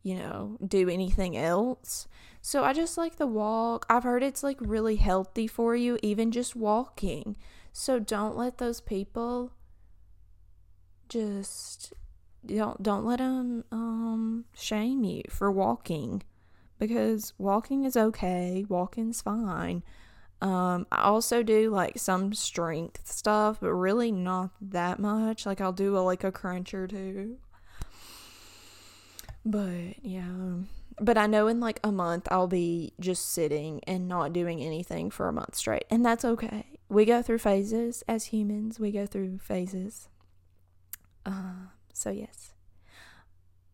you 0.08 0.16
know, 0.16 0.58
do 0.66 0.88
anything 0.88 1.36
else. 1.36 2.08
So 2.48 2.64
I 2.64 2.72
just 2.72 2.98
like 2.98 3.18
the 3.18 3.28
walk. 3.28 3.86
I've 3.90 4.06
heard 4.06 4.24
it's 4.24 4.42
like 4.42 4.56
really 4.62 4.96
healthy 4.96 5.48
for 5.48 5.76
you 5.76 6.00
even 6.02 6.32
just 6.32 6.56
walking. 6.56 7.36
So 7.74 8.00
don't 8.00 8.38
let 8.38 8.58
those 8.58 8.80
people 8.80 9.52
just 11.10 11.92
don't 12.46 12.82
don't 12.82 13.04
let 13.04 13.20
them 13.20 13.66
um 13.70 14.46
shame 14.56 15.04
you 15.04 15.24
for 15.30 15.52
walking 15.52 16.24
because 16.80 17.34
walking 17.38 17.84
is 17.84 17.98
okay. 17.98 18.66
Walking's 18.70 19.22
fine. 19.22 19.84
Um 20.42 20.88
i 20.90 21.02
also 21.02 21.44
do 21.44 21.70
like 21.70 22.00
some 22.00 22.34
strength 22.34 23.10
stuff 23.10 23.58
but 23.60 23.74
really 23.74 24.10
not 24.10 24.52
that 24.62 25.00
much. 25.00 25.46
Like 25.46 25.60
i'll 25.60 25.74
do 25.74 25.98
a, 25.98 26.00
like 26.00 26.24
a 26.24 26.32
crunch 26.32 26.74
or 26.74 26.88
two 26.88 27.40
but 29.44 30.02
yeah 30.02 30.60
but 31.00 31.18
i 31.18 31.28
know 31.28 31.48
in 31.48 31.60
like 31.60 31.80
a 31.84 31.92
month 31.92 32.28
i'll 32.32 32.48
be 32.48 32.94
just 33.00 33.32
sitting 33.32 33.82
and 33.86 34.08
not 34.08 34.34
doing 34.34 34.62
anything 34.62 35.10
for 35.10 35.28
a 35.28 35.34
month 35.34 35.56
straight 35.56 35.86
and 35.90 36.06
that's 36.06 36.26
okay 36.26 36.80
we 36.90 37.06
go 37.06 37.22
through 37.22 37.38
phases 37.38 38.04
as 38.08 38.26
humans 38.26 38.80
we 38.80 38.92
go 38.92 39.06
through 39.06 39.38
phases 39.38 40.10
uh, 41.28 41.68
so 41.94 42.10
yes. 42.10 42.54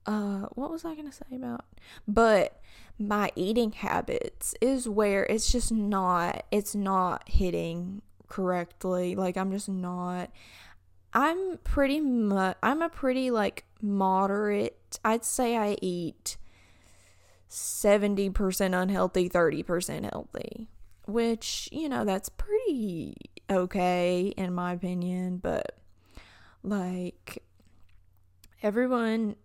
Uh, 0.06 0.48
what 0.56 0.72
was 0.72 0.84
I 0.84 0.96
gonna 0.96 1.12
say 1.12 1.36
about? 1.36 1.65
But 2.08 2.60
my 2.98 3.32
eating 3.36 3.72
habits 3.72 4.56
is 4.60 4.89
where 4.89 5.24
it's 5.25 5.51
just 5.51 5.72
not. 5.72 6.46
It's 6.51 6.74
not 6.74 7.30
hitting 7.30 8.01
correctly. 8.27 9.15
Like 9.15 9.38
I'm 9.38 9.51
just 9.51 9.70
not. 9.70 10.32
I'm 11.13 11.60
pretty 11.63 12.00
much. 12.00 12.58
I'm 12.63 12.82
a 12.82 12.89
pretty 12.89 13.30
like 13.30 13.65
moderate. 13.82 15.00
I'd 15.06 15.24
say 15.24 15.56
I 15.56 15.77
eat. 15.82 16.38
70% 17.53 18.81
unhealthy, 18.81 19.29
30% 19.29 20.10
healthy, 20.12 20.67
which, 21.05 21.69
you 21.72 21.88
know, 21.88 22.03
that's 22.03 22.29
pretty 22.29 23.15
okay 23.50 24.33
in 24.36 24.53
my 24.53 24.74
opinion, 24.74 25.38
but 25.38 25.77
like 26.63 27.43
everyone 28.63 29.36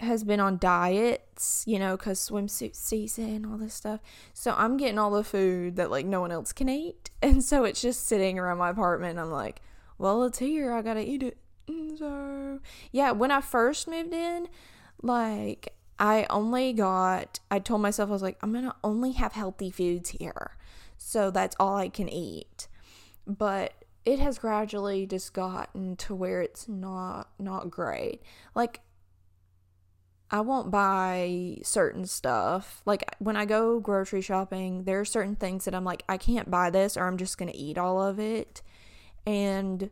has 0.00 0.24
been 0.24 0.40
on 0.40 0.58
diets, 0.58 1.64
you 1.66 1.78
know, 1.78 1.96
because 1.96 2.18
swimsuit 2.28 2.74
season, 2.74 3.30
and 3.30 3.46
all 3.46 3.56
this 3.56 3.74
stuff. 3.74 4.00
So 4.32 4.54
I'm 4.56 4.76
getting 4.76 4.98
all 4.98 5.12
the 5.12 5.24
food 5.24 5.76
that 5.76 5.90
like 5.90 6.04
no 6.04 6.20
one 6.20 6.32
else 6.32 6.52
can 6.52 6.68
eat. 6.68 7.10
And 7.22 7.42
so 7.42 7.64
it's 7.64 7.80
just 7.80 8.06
sitting 8.06 8.38
around 8.38 8.58
my 8.58 8.68
apartment. 8.68 9.18
I'm 9.18 9.30
like, 9.30 9.62
well, 9.96 10.24
it's 10.24 10.40
here. 10.40 10.74
I 10.74 10.82
got 10.82 10.94
to 10.94 11.02
eat 11.02 11.22
it. 11.22 11.38
And 11.66 11.98
so, 11.98 12.60
yeah, 12.92 13.12
when 13.12 13.30
I 13.30 13.40
first 13.40 13.88
moved 13.88 14.12
in, 14.12 14.46
like, 15.00 15.74
I 15.98 16.26
only 16.28 16.72
got, 16.72 17.40
I 17.50 17.58
told 17.58 17.80
myself, 17.80 18.10
I 18.10 18.12
was 18.12 18.22
like, 18.22 18.38
I'm 18.42 18.52
going 18.52 18.64
to 18.64 18.74
only 18.82 19.12
have 19.12 19.32
healthy 19.32 19.70
foods 19.70 20.10
here. 20.10 20.56
So 20.96 21.30
that's 21.30 21.56
all 21.60 21.76
I 21.76 21.88
can 21.88 22.08
eat. 22.08 22.68
But 23.26 23.74
it 24.04 24.18
has 24.18 24.38
gradually 24.38 25.06
just 25.06 25.32
gotten 25.32 25.96
to 25.96 26.14
where 26.14 26.42
it's 26.42 26.68
not 26.68 27.30
not 27.38 27.70
great. 27.70 28.22
Like 28.54 28.80
I 30.30 30.40
won't 30.40 30.70
buy 30.70 31.58
certain 31.62 32.06
stuff. 32.06 32.82
Like 32.84 33.04
when 33.18 33.36
I 33.36 33.44
go 33.44 33.80
grocery 33.80 34.20
shopping, 34.20 34.84
there 34.84 35.00
are 35.00 35.04
certain 35.04 35.36
things 35.36 35.64
that 35.64 35.74
I'm 35.74 35.84
like 35.84 36.02
I 36.08 36.18
can't 36.18 36.50
buy 36.50 36.70
this 36.70 36.96
or 36.96 37.06
I'm 37.06 37.16
just 37.16 37.38
going 37.38 37.50
to 37.50 37.56
eat 37.56 37.78
all 37.78 38.02
of 38.02 38.18
it. 38.18 38.62
And 39.26 39.90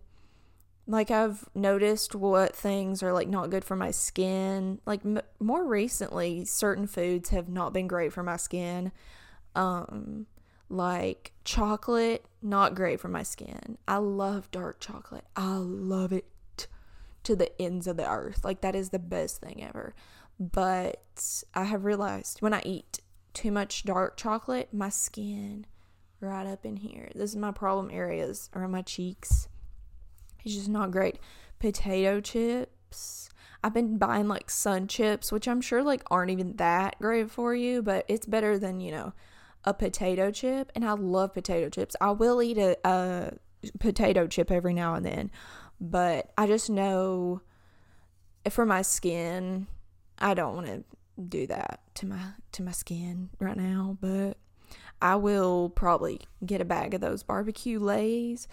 like 0.87 1.11
I've 1.11 1.49
noticed 1.55 2.15
what 2.15 2.57
things 2.57 3.03
are 3.03 3.13
like 3.13 3.29
not 3.29 3.51
good 3.51 3.65
for 3.65 3.77
my 3.77 3.91
skin. 3.91 4.81
Like 4.85 5.05
m- 5.05 5.21
more 5.39 5.65
recently, 5.65 6.45
certain 6.45 6.87
foods 6.87 7.31
have 7.31 7.49
not 7.49 7.73
been 7.73 7.87
great 7.87 8.13
for 8.13 8.23
my 8.23 8.37
skin. 8.37 8.93
Um 9.55 10.27
like 10.69 11.33
chocolate, 11.45 12.25
not 12.41 12.75
great 12.75 12.99
for 12.99 13.09
my 13.09 13.23
skin. 13.23 13.77
I 13.87 13.99
love 13.99 14.51
dark 14.51 14.81
chocolate. 14.81 15.25
I 15.37 15.57
love 15.57 16.13
it 16.13 16.27
to 17.25 17.37
the 17.37 17.61
ends 17.61 17.87
of 17.87 17.97
the 17.97 18.09
earth. 18.09 18.45
Like 18.45 18.63
that 18.63 18.75
is 18.75 18.89
the 18.89 18.99
best 18.99 19.41
thing 19.41 19.63
ever. 19.63 19.95
But 20.41 21.45
I 21.55 21.65
have 21.65 21.85
realized 21.85 22.41
when 22.41 22.55
I 22.55 22.63
eat 22.65 23.01
too 23.35 23.53
much 23.53 23.85
dark 23.85 24.17
chocolate, 24.17 24.73
my 24.73 24.89
skin 24.89 25.67
right 26.21 26.47
up 26.47 26.65
in 26.65 26.77
here. 26.77 27.11
This 27.15 27.31
is 27.31 27.37
my 27.37 27.53
problem 27.53 27.91
areas 27.93 28.51
around 28.55 28.71
my 28.73 28.83
cheeks. 28.83 29.49
It's 30.45 30.55
just 30.55 30.69
not 30.69 30.91
great. 30.91 31.19
Potato 31.59 32.21
chips. 32.21 33.29
I've 33.65 33.75
been 33.75 33.97
buying 33.97 34.29
like 34.29 34.51
sun 34.51 34.89
chips, 34.89 35.31
which 35.31 35.47
I'm 35.47 35.61
sure 35.61 35.83
like 35.83 36.03
aren't 36.11 36.31
even 36.31 36.57
that 36.57 36.99
great 37.01 37.31
for 37.31 37.55
you, 37.55 37.83
but 37.83 38.05
it's 38.09 38.27
better 38.27 38.59
than, 38.59 38.81
you 38.81 38.91
know, 38.91 39.13
a 39.65 39.73
potato 39.73 40.31
chip, 40.31 40.73
and 40.75 40.85
I 40.85 40.93
love 40.93 41.35
potato 41.35 41.69
chips. 41.69 41.95
I 42.01 42.11
will 42.11 42.43
eat 42.43 42.59
a, 42.59 42.77
a 42.85 43.33
potato 43.79 44.27
chip 44.27 44.51
every 44.51 44.75
now 44.75 44.95
and 44.95 45.07
then, 45.07 45.31
but 45.81 46.33
I 46.37 46.47
just 46.49 46.69
know 46.69 47.43
for 48.51 48.67
my 48.67 48.83
skin, 48.83 49.69
I 50.19 50.35
don't 50.35 50.55
want 50.57 50.67
to 50.67 50.85
do 51.29 51.47
that 51.47 51.81
to 51.95 52.07
my 52.07 52.21
to 52.53 52.63
my 52.63 52.73
skin 52.73 53.31
right 53.39 53.57
now, 53.57 53.97
but 54.01 54.37
I 55.01 55.17
will 55.17 55.69
probably 55.69 56.21
get 56.45 56.61
a 56.61 56.65
bag 56.65 56.95
of 56.95 57.01
those 57.01 57.23
barbecue 57.23 57.79
Lay's. 57.79 58.49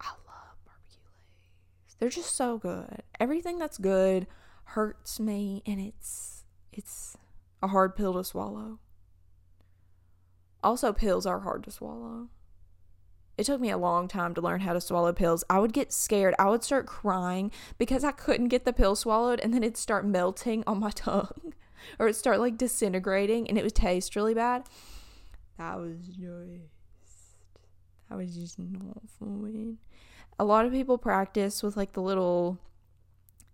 I 0.00 0.10
love 0.10 0.56
barbecue 0.66 1.02
Lay's. 1.14 1.84
They're 1.98 2.08
just 2.08 2.34
so 2.34 2.58
good. 2.58 3.02
Everything 3.18 3.58
that's 3.58 3.78
good 3.78 4.26
hurts 4.64 5.18
me 5.18 5.62
and 5.66 5.80
it's 5.80 6.44
it's 6.72 7.16
a 7.62 7.68
hard 7.68 7.96
pill 7.96 8.14
to 8.14 8.22
swallow. 8.22 8.78
Also, 10.62 10.92
pills 10.92 11.26
are 11.26 11.40
hard 11.40 11.64
to 11.64 11.70
swallow. 11.70 12.28
It 13.36 13.46
took 13.46 13.60
me 13.60 13.70
a 13.70 13.78
long 13.78 14.08
time 14.08 14.34
to 14.34 14.40
learn 14.40 14.60
how 14.60 14.72
to 14.72 14.80
swallow 14.80 15.12
pills. 15.12 15.44
I 15.48 15.60
would 15.60 15.72
get 15.72 15.92
scared. 15.92 16.34
I 16.38 16.50
would 16.50 16.64
start 16.64 16.86
crying 16.86 17.52
because 17.78 18.02
I 18.02 18.10
couldn't 18.10 18.48
get 18.48 18.64
the 18.64 18.72
pill 18.72 18.96
swallowed 18.96 19.38
and 19.40 19.54
then 19.54 19.62
it'd 19.62 19.76
start 19.76 20.04
melting 20.04 20.64
on 20.66 20.80
my 20.80 20.90
tongue 20.94 21.54
or 21.98 22.06
it'd 22.06 22.16
start 22.16 22.40
like 22.40 22.58
disintegrating 22.58 23.48
and 23.48 23.56
it 23.56 23.62
would 23.62 23.76
taste 23.76 24.16
really 24.16 24.34
bad. 24.34 24.64
That 25.56 25.78
was 25.78 25.98
just, 26.06 27.36
that 28.08 28.16
was 28.16 28.34
just 28.34 28.58
not 28.58 29.02
fun. 29.18 29.78
A 30.38 30.44
lot 30.44 30.64
of 30.64 30.72
people 30.72 30.98
practice 30.98 31.62
with 31.62 31.76
like 31.76 31.92
the 31.92 32.02
little 32.02 32.58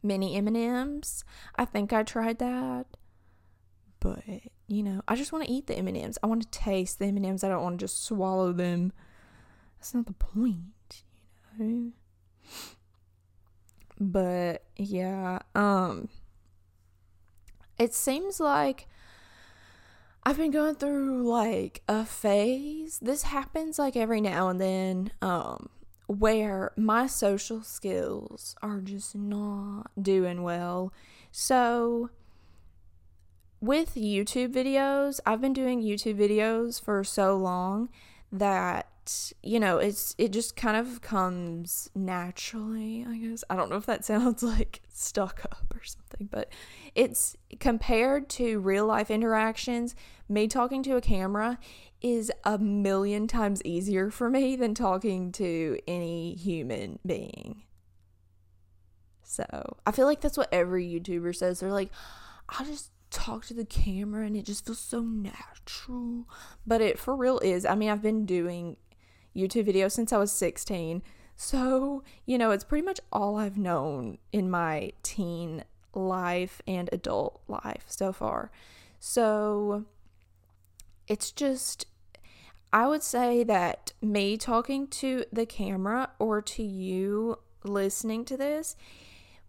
mini 0.03 0.37
M&Ms. 0.37 1.25
I 1.57 1.64
think 1.64 1.93
I 1.93 2.03
tried 2.03 2.38
that 2.38 2.87
but 4.05 4.23
you 4.67 4.83
know, 4.83 5.00
I 5.09 5.17
just 5.17 5.33
want 5.33 5.47
to 5.47 5.50
eat 5.50 5.67
the 5.67 5.76
M&Ms. 5.79 6.19
I 6.23 6.26
want 6.26 6.43
to 6.43 6.49
taste 6.50 6.99
the 6.99 7.07
M&Ms. 7.07 7.43
I 7.43 7.49
don't 7.49 7.62
want 7.62 7.79
to 7.79 7.85
just 7.85 8.05
swallow 8.05 8.53
them. 8.53 8.93
That's 9.79 9.95
not 9.95 10.05
the 10.05 10.12
point, 10.12 11.05
you 11.59 11.64
know. 11.64 11.93
But 13.99 14.64
yeah, 14.76 15.38
um 15.55 16.11
it 17.79 17.95
seems 17.95 18.41
like 18.41 18.87
I've 20.23 20.37
been 20.37 20.50
going 20.50 20.75
through 20.75 21.26
like 21.26 21.83
a 21.88 22.05
phase. 22.05 22.99
This 23.00 23.23
happens 23.23 23.79
like 23.79 23.97
every 23.97 24.21
now 24.21 24.49
and 24.49 24.61
then 24.61 25.12
um 25.23 25.71
where 26.06 26.73
my 26.76 27.06
social 27.06 27.62
skills 27.62 28.54
are 28.62 28.80
just 28.80 29.14
not 29.14 29.90
doing 30.00 30.42
well. 30.42 30.92
So 31.32 32.11
with 33.61 33.94
YouTube 33.94 34.52
videos, 34.52 35.20
I've 35.25 35.40
been 35.40 35.54
doing 35.54 35.82
YouTube 35.82 36.16
videos 36.16 36.82
for 36.82 37.02
so 37.04 37.37
long 37.37 37.88
that 38.30 38.88
you 39.42 39.61
know, 39.61 39.78
it's 39.78 40.14
it 40.18 40.32
just 40.32 40.56
kind 40.56 40.76
of 40.76 41.00
comes 41.00 41.90
naturally, 41.94 43.04
I 43.08 43.16
guess. 43.18 43.44
I 43.50 43.56
don't 43.56 43.70
know 43.70 43.76
if 43.76 43.87
that 43.87 44.04
sounds 44.04 44.42
like 44.42 44.82
stuck 44.88 45.44
up 45.44 45.75
or 45.75 45.82
something, 45.84 46.28
but 46.30 46.52
it's 46.94 47.37
compared 47.61 48.28
to 48.30 48.61
real 48.61 48.87
life 48.87 49.11
interactions, 49.11 49.94
me 50.28 50.49
talking 50.49 50.82
to 50.84 50.96
a 50.96 51.00
camera 51.00 51.58
is 52.00 52.30
a 52.44 52.58
million 52.58 53.26
times 53.26 53.62
easier 53.64 54.11
for 54.11 54.28
me 54.28 54.56
than 54.56 54.75
talking 54.75 55.32
to 55.32 55.78
any 55.87 56.34
human 56.34 56.99
being. 57.06 57.62
So, 59.23 59.76
I 59.87 59.90
feel 59.90 60.06
like 60.06 60.20
that's 60.20 60.37
what 60.37 60.52
every 60.52 60.87
YouTuber 60.87 61.34
says. 61.34 61.61
They're 61.61 61.73
like, 61.73 61.90
I 62.49 62.64
just 62.64 62.90
talk 63.14 63.46
to 63.46 63.54
the 63.54 63.64
camera 63.64 64.26
and 64.26 64.37
it 64.37 64.44
just 64.44 64.66
feels 64.66 64.78
so 64.78 65.00
natural. 65.00 66.28
But 66.66 66.80
it 66.80 66.99
for 66.99 67.16
real 67.16 67.38
is. 67.38 67.64
I 67.64 67.75
mean, 67.75 67.88
I've 67.88 68.02
been 68.02 68.26
doing 68.26 68.76
YouTube 69.37 69.69
videos 69.69 69.93
since 69.93 70.12
I 70.12 70.19
was 70.19 70.33
16. 70.33 71.03
So, 71.37 72.05
you 72.26 72.38
know, 72.38 72.50
it's 72.53 72.64
pretty 72.64 72.85
much 72.85 73.00
all 73.12 73.37
I've 73.37 73.59
known 73.59 74.19
in 74.33 74.50
my 74.50 74.93
teen 75.03 75.64
life 75.93 76.62
and 76.67 76.88
adult 76.93 77.41
life 77.49 77.85
so 77.88 78.12
far. 78.12 78.50
So, 79.00 79.85
it's 81.07 81.31
just, 81.31 81.87
I 82.73 82.87
would 82.87 83.03
say 83.03 83.45
that 83.45 83.93
me 84.00 84.37
talking 84.37 84.87
to 84.88 85.25
the 85.33 85.47
camera 85.47 86.11
or 86.19 86.41
to 86.43 86.62
you 86.62 87.38
listening 87.64 88.25
to 88.26 88.37
this 88.37 88.76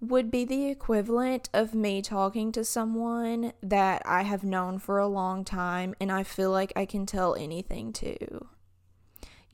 would 0.02 0.30
be 0.30 0.46
the 0.46 0.70
equivalent 0.70 1.50
of 1.54 1.74
me 1.74 2.02
talking 2.02 2.52
to 2.52 2.64
someone 2.64 3.54
that 3.64 4.02
I 4.06 4.24
have 4.24 4.44
known 4.44 4.80
for 4.80 5.00
a 5.00 5.08
long 5.08 5.44
time 5.46 5.96
and 6.00 6.12
I 6.12 6.24
feel 6.24 6.52
like 6.52 6.74
I 6.76 6.86
can 6.86 7.06
tell 7.06 7.36
anything 7.36 7.94
to. 7.94 8.48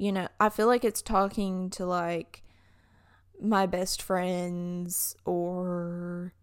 You 0.01 0.11
know, 0.11 0.27
I 0.39 0.49
feel 0.49 0.65
like 0.65 0.83
it's 0.83 1.03
talking 1.03 1.69
to 1.69 1.85
like 1.85 2.41
my 3.39 3.67
best 3.67 4.01
friends 4.01 5.15
or 5.25 6.33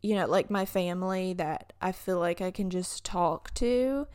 you 0.00 0.14
know, 0.14 0.26
like 0.26 0.48
my 0.48 0.64
family 0.64 1.34
that 1.34 1.74
I 1.82 1.92
feel 1.92 2.18
like 2.18 2.40
I 2.40 2.50
can 2.50 2.70
just 2.70 3.04
talk 3.04 3.52
to 3.56 4.06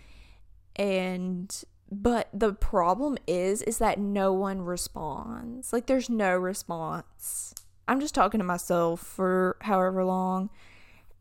and 0.75 1.63
but 1.91 2.29
the 2.33 2.51
problem 2.51 3.19
is 3.27 3.61
is 3.61 3.77
that 3.77 3.99
no 3.99 4.33
one 4.33 4.63
responds. 4.63 5.71
Like 5.71 5.85
there's 5.85 6.09
no 6.09 6.35
response. 6.35 7.53
I'm 7.87 7.99
just 7.99 8.15
talking 8.15 8.39
to 8.39 8.43
myself 8.43 9.01
for 9.01 9.57
however 9.61 10.03
long 10.03 10.49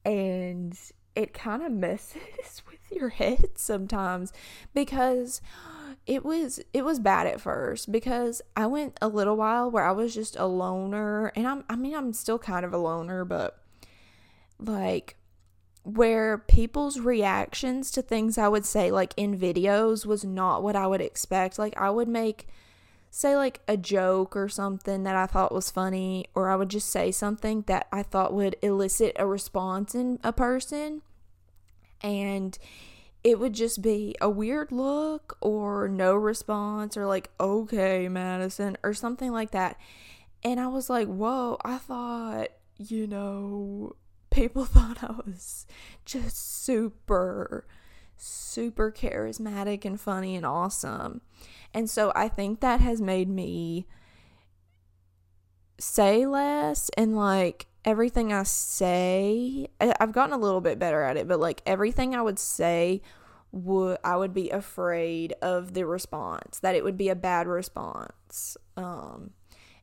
and 0.06 0.74
it 1.16 1.34
kind 1.34 1.62
of 1.62 1.72
messes 1.86 2.62
with 2.70 2.92
your 2.92 3.08
head 3.08 3.50
sometimes 3.56 4.32
because 4.74 5.40
it 6.06 6.24
was 6.24 6.60
it 6.72 6.84
was 6.84 7.00
bad 7.00 7.26
at 7.26 7.40
first 7.40 7.90
because 7.90 8.42
I 8.56 8.66
went 8.66 8.96
a 9.02 9.08
little 9.08 9.36
while 9.36 9.70
where 9.70 9.84
I 9.84 9.92
was 9.92 10.14
just 10.14 10.36
a 10.36 10.46
loner 10.46 11.32
and 11.34 11.48
I'm 11.48 11.64
I 11.68 11.74
mean 11.74 11.94
I'm 11.94 12.12
still 12.12 12.38
kind 12.38 12.64
of 12.64 12.72
a 12.72 12.78
loner 12.78 13.24
but 13.24 13.58
like 14.58 15.16
where 15.82 16.38
people's 16.38 16.98
reactions 16.98 17.92
to 17.92 18.02
things 18.02 18.38
I 18.38 18.48
would 18.48 18.66
say 18.66 18.90
like 18.90 19.14
in 19.16 19.38
videos 19.38 20.04
was 20.04 20.24
not 20.24 20.62
what 20.62 20.74
I 20.74 20.86
would 20.86 21.00
expect. 21.00 21.58
Like 21.58 21.76
I 21.76 21.90
would 21.90 22.08
make 22.08 22.48
say 23.16 23.34
like 23.34 23.62
a 23.66 23.78
joke 23.78 24.36
or 24.36 24.46
something 24.46 25.04
that 25.04 25.16
I 25.16 25.24
thought 25.24 25.50
was 25.50 25.70
funny 25.70 26.26
or 26.34 26.50
I 26.50 26.56
would 26.56 26.68
just 26.68 26.90
say 26.90 27.10
something 27.10 27.62
that 27.66 27.86
I 27.90 28.02
thought 28.02 28.34
would 28.34 28.56
elicit 28.60 29.16
a 29.18 29.26
response 29.26 29.94
in 29.94 30.20
a 30.22 30.34
person 30.34 31.00
and 32.02 32.58
it 33.24 33.38
would 33.38 33.54
just 33.54 33.80
be 33.80 34.14
a 34.20 34.28
weird 34.28 34.70
look 34.70 35.38
or 35.40 35.88
no 35.88 36.14
response 36.14 36.94
or 36.94 37.06
like 37.06 37.30
okay 37.40 38.06
Madison 38.06 38.76
or 38.82 38.92
something 38.92 39.32
like 39.32 39.52
that. 39.52 39.80
And 40.44 40.60
I 40.60 40.68
was 40.68 40.90
like, 40.90 41.08
"Whoa, 41.08 41.56
I 41.64 41.78
thought, 41.78 42.48
you 42.76 43.06
know, 43.06 43.96
people 44.28 44.64
thought 44.66 45.02
I 45.02 45.12
was 45.24 45.66
just 46.04 46.64
super, 46.64 47.66
super 48.16 48.90
charismatic 48.90 49.84
and 49.84 50.00
funny 50.00 50.36
and 50.36 50.46
awesome. 50.46 51.20
And 51.74 51.88
so 51.88 52.12
I 52.14 52.28
think 52.28 52.60
that 52.60 52.80
has 52.80 53.00
made 53.00 53.28
me 53.28 53.86
say 55.78 56.26
less 56.26 56.90
and 56.96 57.16
like 57.16 57.66
everything 57.84 58.32
I 58.32 58.42
say, 58.44 59.68
I've 59.80 60.12
gotten 60.12 60.34
a 60.34 60.38
little 60.38 60.60
bit 60.60 60.78
better 60.78 61.02
at 61.02 61.16
it, 61.16 61.28
but 61.28 61.38
like 61.38 61.62
everything 61.66 62.14
I 62.14 62.22
would 62.22 62.38
say 62.38 63.02
would 63.52 63.98
I 64.02 64.16
would 64.16 64.34
be 64.34 64.50
afraid 64.50 65.34
of 65.40 65.74
the 65.74 65.86
response, 65.86 66.58
that 66.60 66.74
it 66.74 66.82
would 66.84 66.96
be 66.96 67.08
a 67.08 67.14
bad 67.14 67.46
response. 67.46 68.56
Um 68.76 69.30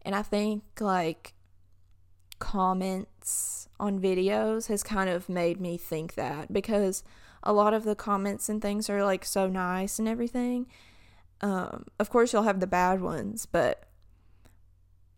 and 0.01 0.15
I 0.15 0.21
think 0.21 0.63
like 0.79 1.33
comments 2.39 3.69
on 3.83 3.99
videos 3.99 4.67
has 4.67 4.81
kind 4.81 5.09
of 5.09 5.27
made 5.27 5.59
me 5.59 5.75
think 5.75 6.13
that 6.13 6.53
because 6.53 7.03
a 7.43 7.51
lot 7.51 7.73
of 7.73 7.83
the 7.83 7.95
comments 7.95 8.47
and 8.47 8.61
things 8.61 8.89
are 8.89 9.03
like 9.03 9.25
so 9.25 9.49
nice 9.49 9.99
and 9.99 10.07
everything. 10.07 10.67
Um, 11.41 11.87
of 11.99 12.09
course, 12.09 12.31
you'll 12.31 12.43
have 12.43 12.61
the 12.61 12.67
bad 12.67 13.01
ones, 13.01 13.45
but 13.45 13.83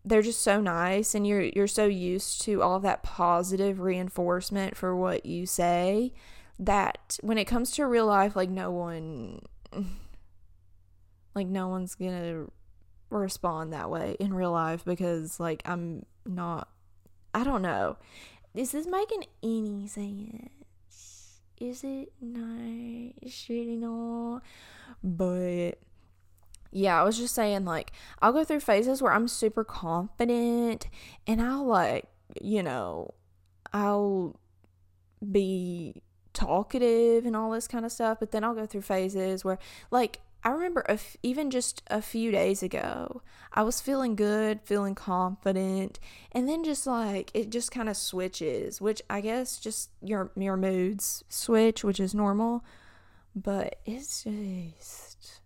they're 0.04 0.20
just 0.22 0.42
so 0.42 0.60
nice, 0.60 1.14
and 1.14 1.24
you're 1.24 1.42
you're 1.42 1.68
so 1.68 1.86
used 1.86 2.42
to 2.42 2.60
all 2.60 2.80
that 2.80 3.04
positive 3.04 3.78
reinforcement 3.78 4.76
for 4.76 4.96
what 4.96 5.24
you 5.24 5.46
say 5.46 6.12
that 6.58 7.18
when 7.22 7.38
it 7.38 7.44
comes 7.44 7.70
to 7.72 7.86
real 7.86 8.06
life, 8.06 8.34
like 8.34 8.50
no 8.50 8.72
one, 8.72 9.42
like 11.36 11.46
no 11.46 11.68
one's 11.68 11.94
gonna 11.94 12.46
respond 13.10 13.72
that 13.72 13.88
way 13.88 14.16
in 14.18 14.34
real 14.34 14.50
life 14.50 14.84
because 14.84 15.38
like 15.38 15.62
I'm 15.64 16.04
not 16.24 16.68
I 17.36 17.44
don't 17.44 17.60
know. 17.60 17.98
Is 18.56 18.72
this 18.72 18.86
making 18.86 19.24
any 19.42 19.86
sense? 19.86 21.40
Is 21.60 21.84
it 21.84 22.12
not? 22.20 23.12
Really 23.48 23.76
not. 23.76 24.42
But 25.04 25.72
yeah, 26.72 27.00
I 27.00 27.04
was 27.04 27.18
just 27.18 27.34
saying, 27.34 27.64
like, 27.64 27.92
I'll 28.20 28.32
go 28.32 28.44
through 28.44 28.60
phases 28.60 29.02
where 29.02 29.12
I'm 29.12 29.28
super 29.28 29.62
confident 29.62 30.88
and 31.26 31.40
I'll, 31.40 31.66
like, 31.66 32.06
you 32.40 32.62
know, 32.62 33.12
I'll 33.72 34.40
be 35.30 36.02
talkative 36.32 37.24
and 37.24 37.36
all 37.36 37.50
this 37.50 37.68
kind 37.68 37.84
of 37.84 37.92
stuff. 37.92 38.18
But 38.20 38.30
then 38.30 38.42
I'll 38.42 38.54
go 38.54 38.66
through 38.66 38.82
phases 38.82 39.44
where, 39.44 39.58
like, 39.90 40.20
I 40.46 40.50
remember 40.50 40.86
even 41.24 41.50
just 41.50 41.82
a 41.88 42.00
few 42.00 42.30
days 42.30 42.62
ago, 42.62 43.20
I 43.52 43.64
was 43.64 43.80
feeling 43.80 44.14
good, 44.14 44.60
feeling 44.62 44.94
confident, 44.94 45.98
and 46.30 46.48
then 46.48 46.62
just 46.62 46.86
like 46.86 47.32
it 47.34 47.50
just 47.50 47.72
kind 47.72 47.88
of 47.88 47.96
switches, 47.96 48.80
which 48.80 49.02
I 49.10 49.22
guess 49.22 49.58
just 49.58 49.90
your 50.00 50.30
your 50.36 50.56
moods 50.56 51.24
switch, 51.28 51.82
which 51.82 51.98
is 51.98 52.14
normal, 52.14 52.64
but 53.34 53.80
it's 53.84 54.22
just 54.22 55.40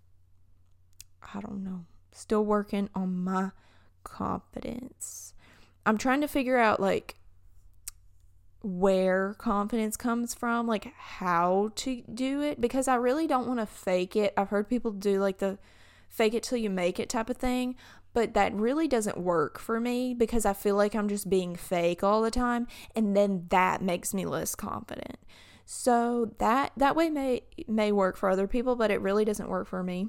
I 1.35 1.41
don't 1.41 1.65
know. 1.65 1.87
Still 2.13 2.45
working 2.45 2.91
on 2.95 3.25
my 3.25 3.53
confidence. 4.05 5.33
I'm 5.87 5.97
trying 5.97 6.21
to 6.21 6.29
figure 6.29 6.59
out 6.59 6.79
like 6.79 7.15
where 8.63 9.35
confidence 9.39 9.97
comes 9.97 10.35
from, 10.35 10.67
like 10.67 10.93
how 10.97 11.71
to 11.77 12.03
do 12.13 12.43
it, 12.43 12.61
because 12.61 12.89
I 12.89 12.97
really 12.97 13.27
don't 13.27 13.47
want 13.47 13.61
to 13.61 13.67
fake 13.67 14.17
it. 14.17 14.35
I've 14.37 14.51
heard 14.51 14.69
people 14.69 14.91
do 14.91 15.19
like 15.21 15.39
the 15.39 15.59
fake 16.09 16.35
it 16.35 16.43
till 16.43 16.59
you 16.59 16.69
make 16.71 17.01
it 17.01 17.09
type 17.09 17.31
of 17.31 17.37
thing, 17.37 17.77
but 18.13 18.35
that 18.35 18.53
really 18.55 18.89
doesn't 18.89 19.17
work 19.17 19.59
for 19.59 19.81
me 19.81 20.13
because 20.13 20.45
I 20.45 20.53
feel 20.53 20.77
like 20.77 20.95
I'm 20.95 21.09
just 21.09 21.31
being 21.31 21.57
fake 21.57 22.03
all 22.03 22.23
the 22.23 22.31
time, 22.31 22.67
and 22.95 23.17
then 23.17 23.47
that 23.51 23.83
makes 23.83 24.13
me 24.13 24.27
less 24.27 24.55
confident. 24.55 25.19
So 25.65 26.35
that 26.39 26.73
that 26.77 26.97
way 26.97 27.11
may 27.11 27.43
may 27.69 27.93
work 27.93 28.17
for 28.17 28.29
other 28.29 28.49
people, 28.49 28.75
but 28.75 28.91
it 28.91 29.01
really 29.01 29.25
doesn't 29.25 29.49
work 29.49 29.69
for 29.69 29.83
me. 29.83 30.09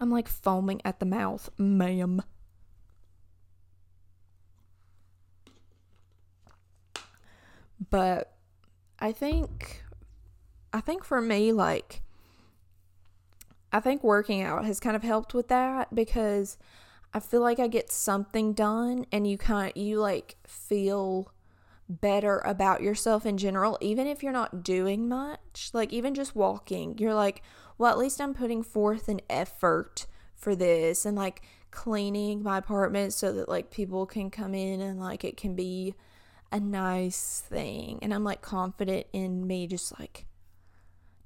I'm 0.00 0.10
like 0.10 0.28
foaming 0.28 0.82
at 0.84 0.98
the 0.98 1.06
mouth, 1.06 1.48
ma'am. 1.56 2.22
But 7.94 8.32
I 8.98 9.12
think 9.12 9.84
I 10.72 10.80
think 10.80 11.04
for 11.04 11.20
me 11.20 11.52
like 11.52 12.02
I 13.72 13.78
think 13.78 14.02
working 14.02 14.42
out 14.42 14.64
has 14.64 14.80
kind 14.80 14.96
of 14.96 15.04
helped 15.04 15.32
with 15.32 15.46
that 15.46 15.94
because 15.94 16.58
I 17.12 17.20
feel 17.20 17.40
like 17.40 17.60
I 17.60 17.68
get 17.68 17.92
something 17.92 18.52
done 18.52 19.06
and 19.12 19.28
you 19.28 19.38
kind 19.38 19.70
of 19.70 19.80
you 19.80 20.00
like 20.00 20.34
feel 20.44 21.30
better 21.88 22.40
about 22.40 22.82
yourself 22.82 23.24
in 23.24 23.38
general 23.38 23.78
even 23.80 24.08
if 24.08 24.24
you're 24.24 24.32
not 24.32 24.64
doing 24.64 25.08
much. 25.08 25.70
Like 25.72 25.92
even 25.92 26.14
just 26.14 26.34
walking 26.34 26.98
you're 26.98 27.14
like 27.14 27.42
well 27.78 27.92
at 27.92 27.98
least 27.98 28.20
I'm 28.20 28.34
putting 28.34 28.64
forth 28.64 29.08
an 29.08 29.20
effort 29.30 30.06
for 30.34 30.56
this 30.56 31.06
and 31.06 31.16
like 31.16 31.42
cleaning 31.70 32.42
my 32.42 32.58
apartment 32.58 33.12
so 33.12 33.32
that 33.34 33.48
like 33.48 33.70
people 33.70 34.04
can 34.04 34.30
come 34.30 34.52
in 34.52 34.80
and 34.80 34.98
like 34.98 35.22
it 35.22 35.36
can 35.36 35.54
be 35.54 35.94
a 36.54 36.60
nice 36.60 37.42
thing. 37.48 37.98
And 38.00 38.14
I'm 38.14 38.22
like 38.22 38.40
confident 38.40 39.08
in 39.12 39.46
me 39.46 39.66
just 39.66 39.98
like 39.98 40.24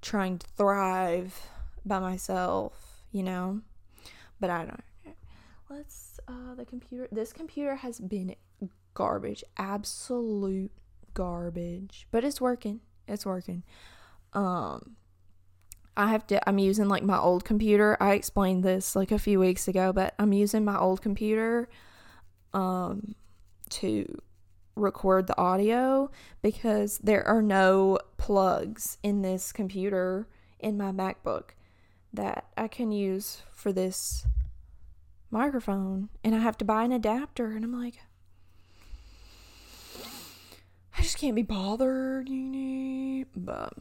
trying 0.00 0.38
to 0.38 0.46
thrive 0.56 1.38
by 1.84 1.98
myself, 1.98 3.04
you 3.12 3.22
know? 3.22 3.60
But 4.40 4.48
I 4.48 4.64
don't. 4.64 4.82
Let's 5.68 6.18
uh 6.26 6.54
the 6.56 6.64
computer 6.64 7.08
this 7.12 7.34
computer 7.34 7.76
has 7.76 8.00
been 8.00 8.34
garbage. 8.94 9.44
Absolute 9.58 10.72
garbage. 11.12 12.06
But 12.10 12.24
it's 12.24 12.40
working. 12.40 12.80
It's 13.06 13.26
working. 13.26 13.64
Um 14.32 14.96
I 15.94 16.08
have 16.08 16.26
to 16.28 16.48
I'm 16.48 16.58
using 16.58 16.88
like 16.88 17.02
my 17.02 17.18
old 17.18 17.44
computer. 17.44 17.98
I 18.00 18.14
explained 18.14 18.64
this 18.64 18.96
like 18.96 19.12
a 19.12 19.18
few 19.18 19.40
weeks 19.40 19.68
ago, 19.68 19.92
but 19.92 20.14
I'm 20.18 20.32
using 20.32 20.64
my 20.64 20.78
old 20.78 21.02
computer 21.02 21.68
um 22.54 23.14
to 23.70 24.06
record 24.78 25.26
the 25.26 25.38
audio 25.38 26.10
because 26.42 26.98
there 26.98 27.26
are 27.26 27.42
no 27.42 27.98
plugs 28.16 28.98
in 29.02 29.22
this 29.22 29.52
computer 29.52 30.28
in 30.58 30.76
my 30.76 30.92
MacBook 30.92 31.50
that 32.12 32.46
I 32.56 32.68
can 32.68 32.90
use 32.90 33.42
for 33.52 33.72
this 33.72 34.26
microphone 35.30 36.08
and 36.24 36.34
I 36.34 36.38
have 36.38 36.56
to 36.58 36.64
buy 36.64 36.84
an 36.84 36.92
adapter 36.92 37.52
and 37.52 37.64
I'm 37.64 37.78
like 37.78 38.00
I 40.98 41.02
just 41.02 41.18
can't 41.18 41.36
be 41.36 41.42
bothered, 41.42 42.28
you 42.28 42.40
know. 42.40 43.24
But 43.36 43.72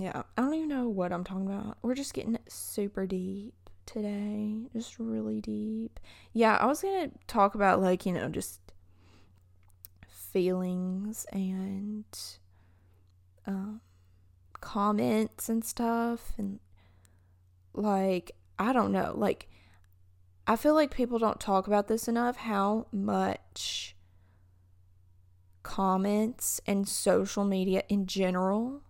yeah, 0.00 0.22
I 0.36 0.42
don't 0.42 0.54
even 0.54 0.68
know 0.68 0.88
what 0.88 1.12
I'm 1.12 1.22
talking 1.22 1.46
about. 1.46 1.76
We're 1.82 1.94
just 1.94 2.14
getting 2.14 2.38
super 2.48 3.06
deep 3.06 3.52
today, 3.84 4.56
just 4.72 4.98
really 4.98 5.42
deep. 5.42 6.00
Yeah, 6.32 6.56
I 6.56 6.64
was 6.64 6.80
gonna 6.80 7.10
talk 7.26 7.54
about 7.54 7.82
like 7.82 8.06
you 8.06 8.12
know 8.12 8.28
just 8.28 8.60
feelings 10.34 11.24
and 11.32 12.04
um, 13.46 13.80
comments 14.60 15.48
and 15.48 15.64
stuff, 15.64 16.34
and 16.36 16.60
like 17.72 18.32
I 18.58 18.74
don't 18.74 18.92
know, 18.92 19.14
like 19.16 19.48
I 20.46 20.56
feel 20.56 20.74
like 20.74 20.94
people 20.94 21.18
don't 21.18 21.40
talk 21.40 21.66
about 21.66 21.88
this 21.88 22.08
enough. 22.08 22.36
How 22.36 22.88
much 22.92 23.94
comments 25.64 26.60
and 26.66 26.86
social 26.86 27.42
media 27.44 27.82
in 27.88 28.06
general. 28.06 28.82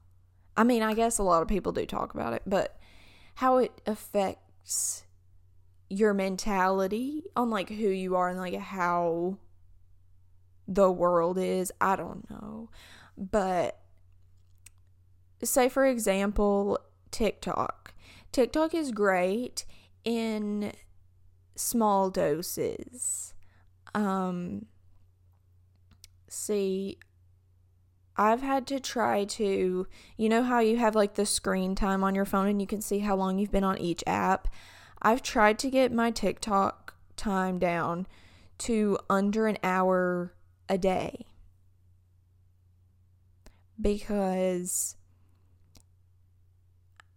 I 0.57 0.65
mean, 0.65 0.83
I 0.83 0.93
guess 0.93 1.17
a 1.17 1.23
lot 1.23 1.41
of 1.41 1.49
people 1.49 1.73
do 1.73 1.87
talk 1.87 2.13
about 2.13 2.35
it, 2.35 2.43
but 2.45 2.79
how 3.37 3.57
it 3.57 3.81
affects 3.87 5.07
your 5.89 6.13
mentality 6.13 7.25
on 7.37 7.49
like 7.49 7.71
who 7.71 7.89
you 7.89 8.17
are 8.17 8.29
and 8.29 8.39
like 8.39 8.57
how 8.57 9.39
the 10.67 10.91
world 10.91 11.39
is, 11.39 11.73
I 11.81 11.97
don't 11.97 12.29
know. 12.31 12.71
But 13.17 13.81
say 15.43 15.69
for 15.69 15.87
example, 15.87 16.79
TikTok. 17.11 17.95
TikTok 18.33 18.75
is 18.75 18.91
great 18.91 19.65
in 20.05 20.73
small 21.55 22.11
doses. 22.11 23.35
Um 23.95 24.67
see 26.29 26.99
I've 28.17 28.43
had 28.43 28.67
to 28.69 28.79
try 28.79 29.25
to, 29.25 29.87
you 30.17 30.29
know 30.29 30.43
how 30.45 30.61
you 30.61 30.77
have 30.77 30.95
like 30.95 31.15
the 31.15 31.27
screen 31.27 31.75
time 31.75 32.05
on 32.05 32.15
your 32.15 32.25
phone 32.25 32.47
and 32.47 32.61
you 32.61 32.67
can 32.67 32.81
see 32.81 33.01
how 33.01 33.17
long 33.17 33.39
you've 33.39 33.51
been 33.51 33.65
on 33.65 33.79
each 33.79 34.05
app? 34.07 34.49
I've 35.03 35.23
tried 35.23 35.59
to 35.61 35.71
get 35.71 35.93
my 35.93 36.11
TikTok 36.11 36.95
time 37.17 37.59
down 37.59 38.07
to 38.59 38.99
under 39.11 39.47
an 39.47 39.59
hour 39.63 40.33
a 40.75 40.79
day 40.79 41.27
because 43.81 44.97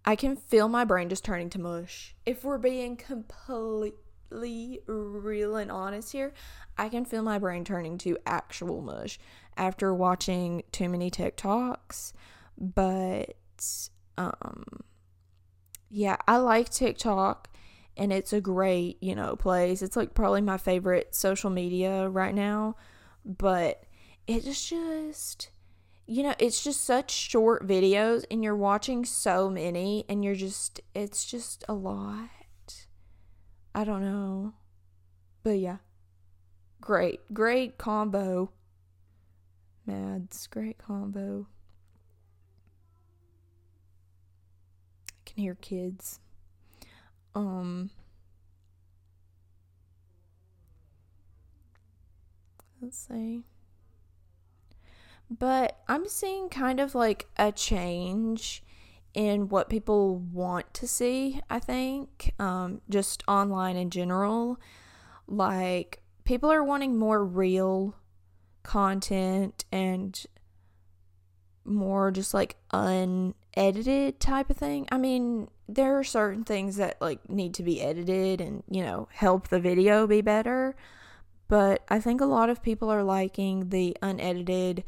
I 0.06 0.16
can 0.16 0.36
feel 0.36 0.70
my 0.70 0.86
brain 0.86 1.10
just 1.10 1.26
turning 1.26 1.50
to 1.52 1.60
mush. 1.60 2.16
If 2.26 2.44
we're 2.44 2.58
being 2.58 2.96
completely 2.96 4.80
real 4.88 5.58
and 5.58 5.72
honest 5.72 6.14
here, 6.14 6.34
I 6.78 6.88
can 6.88 7.04
feel 7.04 7.24
my 7.24 7.40
brain 7.40 7.66
turning 7.66 7.98
to 8.00 8.18
actual 8.26 8.82
mush 8.82 9.20
after 9.58 9.94
watching 9.94 10.64
too 10.72 10.88
many 10.88 11.12
TikToks. 11.12 12.14
But 12.58 13.36
um 14.18 14.64
yeah, 15.90 16.18
I 16.28 16.38
like 16.38 16.70
TikTok 16.70 17.50
and 17.98 18.14
it's 18.14 18.32
a 18.32 18.42
great, 18.42 19.02
you 19.02 19.16
know, 19.16 19.36
place. 19.36 19.82
It's 19.82 19.96
like 19.96 20.14
probably 20.14 20.42
my 20.42 20.58
favorite 20.58 21.16
social 21.16 21.50
media 21.50 22.08
right 22.08 22.36
now, 22.36 22.76
but 23.28 23.84
it's 24.26 24.70
just 24.70 25.50
you 26.10 26.24
know, 26.24 26.34
it's 26.40 26.64
just 26.64 26.86
such 26.86 27.12
short 27.12 27.68
videos 27.68 28.24
and 28.32 28.42
you're 28.42 28.56
watching 28.56 29.04
so 29.04 29.50
many 29.50 30.06
and 30.08 30.24
you're 30.24 30.36
just 30.36 30.80
it's 30.96 31.26
just 31.26 31.66
a 31.68 31.74
lot. 31.74 32.30
I 33.76 33.84
don't 33.84 34.02
know. 34.02 34.54
But 35.44 35.60
yeah. 35.60 35.78
Great, 36.80 37.34
great 37.34 37.78
combo. 37.78 38.52
Mads, 39.86 40.48
great 40.48 40.78
combo. 40.78 41.48
I 45.10 45.30
can 45.30 45.44
hear 45.44 45.56
kids. 45.56 46.22
Um 47.36 47.90
Let's 52.82 53.08
see. 53.08 53.44
But 55.30 55.80
I'm 55.88 56.08
seeing 56.08 56.50
kind 56.50 56.80
of 56.80 56.96
like 56.96 57.28
a 57.38 57.52
change 57.52 58.64
in 59.14 59.50
what 59.50 59.70
people 59.70 60.20
want 60.20 60.74
to 60.76 60.88
see, 60.88 61.42
I 61.50 61.60
think, 61.60 62.34
um, 62.40 62.82
just 62.90 63.24
online 63.28 63.76
in 63.76 63.90
general. 63.90 64.60
Like, 65.28 66.02
people 66.24 66.52
are 66.52 66.64
wanting 66.64 66.98
more 66.98 67.26
real 67.26 67.96
content 68.64 69.66
and 69.72 70.26
more 71.66 72.12
just 72.12 72.34
like 72.34 72.58
unedited 72.72 74.20
type 74.20 74.50
of 74.50 74.58
thing. 74.58 74.88
I 74.92 74.98
mean, 74.98 75.50
there 75.68 75.98
are 75.98 76.04
certain 76.04 76.44
things 76.44 76.78
that 76.78 77.02
like 77.02 77.30
need 77.30 77.54
to 77.56 77.64
be 77.64 77.82
edited 77.82 78.40
and, 78.40 78.64
you 78.70 78.84
know, 78.84 79.10
help 79.12 79.48
the 79.50 79.60
video 79.60 80.08
be 80.08 80.22
better. 80.22 80.76
But 81.48 81.84
I 81.88 82.00
think 82.00 82.20
a 82.22 82.26
lot 82.26 82.50
of 82.50 82.62
people 82.62 82.90
are 82.90 83.04
liking 83.04 83.70
the 83.70 83.96
unedited 84.02 84.84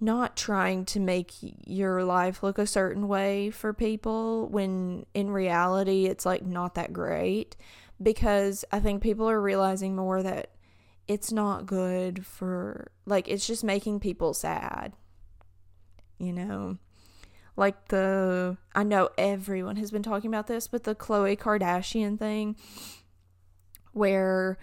not 0.00 0.36
trying 0.36 0.84
to 0.84 1.00
make 1.00 1.32
your 1.40 2.04
life 2.04 2.42
look 2.42 2.58
a 2.58 2.66
certain 2.66 3.08
way 3.08 3.50
for 3.50 3.72
people 3.72 4.48
when 4.48 5.06
in 5.14 5.30
reality 5.30 6.06
it's 6.06 6.26
like 6.26 6.44
not 6.44 6.74
that 6.74 6.92
great 6.92 7.56
because 8.02 8.64
I 8.70 8.80
think 8.80 9.02
people 9.02 9.30
are 9.30 9.40
realizing 9.40 9.96
more 9.96 10.22
that 10.22 10.50
it's 11.06 11.32
not 11.32 11.66
good 11.66 12.24
for 12.26 12.90
like 13.06 13.28
it's 13.28 13.46
just 13.46 13.64
making 13.64 14.00
people 14.00 14.34
sad. 14.34 14.94
You 16.18 16.32
know, 16.32 16.78
like 17.56 17.88
the 17.88 18.56
I 18.74 18.82
know 18.82 19.10
everyone 19.16 19.76
has 19.76 19.90
been 19.90 20.02
talking 20.02 20.28
about 20.28 20.46
this, 20.46 20.66
but 20.66 20.84
the 20.84 20.94
Khloe 20.94 21.38
Kardashian 21.38 22.18
thing 22.18 22.56
where 23.92 24.58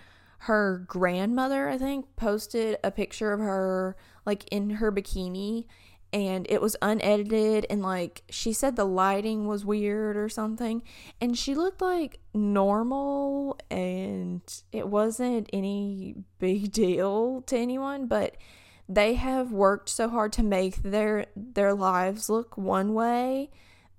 her 0.45 0.84
grandmother, 0.88 1.69
I 1.69 1.77
think, 1.77 2.15
posted 2.15 2.77
a 2.84 2.89
picture 2.89 3.32
of 3.32 3.39
her 3.39 3.95
like 4.25 4.45
in 4.51 4.71
her 4.71 4.91
bikini 4.91 5.65
and 6.13 6.45
it 6.49 6.62
was 6.62 6.75
unedited 6.82 7.65
and 7.69 7.82
like 7.82 8.23
she 8.30 8.51
said 8.51 8.75
the 8.75 8.86
lighting 8.86 9.47
was 9.47 9.63
weird 9.63 10.17
or 10.17 10.27
something 10.27 10.82
and 11.21 11.38
she 11.38 11.56
looked 11.56 11.82
like 11.82 12.19
normal 12.34 13.58
and 13.69 14.41
it 14.71 14.88
wasn't 14.88 15.49
any 15.54 16.15
big 16.39 16.71
deal 16.73 17.41
to 17.43 17.58
anyone 17.58 18.08
but 18.08 18.36
they 18.89 19.13
have 19.13 19.51
worked 19.51 19.89
so 19.89 20.10
hard 20.10 20.34
to 20.34 20.43
make 20.43 20.77
their 20.77 21.27
their 21.36 21.73
lives 21.73 22.30
look 22.30 22.58
one 22.58 22.93
way 22.93 23.49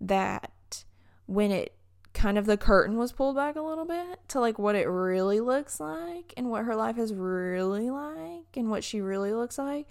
that 0.00 0.84
when 1.26 1.50
it 1.50 1.74
kind 2.14 2.38
of 2.38 2.46
the 2.46 2.56
curtain 2.56 2.96
was 2.96 3.12
pulled 3.12 3.36
back 3.36 3.56
a 3.56 3.62
little 3.62 3.84
bit 3.84 4.18
to 4.28 4.40
like 4.40 4.58
what 4.58 4.74
it 4.74 4.86
really 4.86 5.40
looks 5.40 5.80
like 5.80 6.34
and 6.36 6.50
what 6.50 6.64
her 6.64 6.76
life 6.76 6.98
is 6.98 7.14
really 7.14 7.90
like 7.90 8.56
and 8.56 8.70
what 8.70 8.84
she 8.84 9.00
really 9.00 9.32
looks 9.32 9.58
like, 9.58 9.88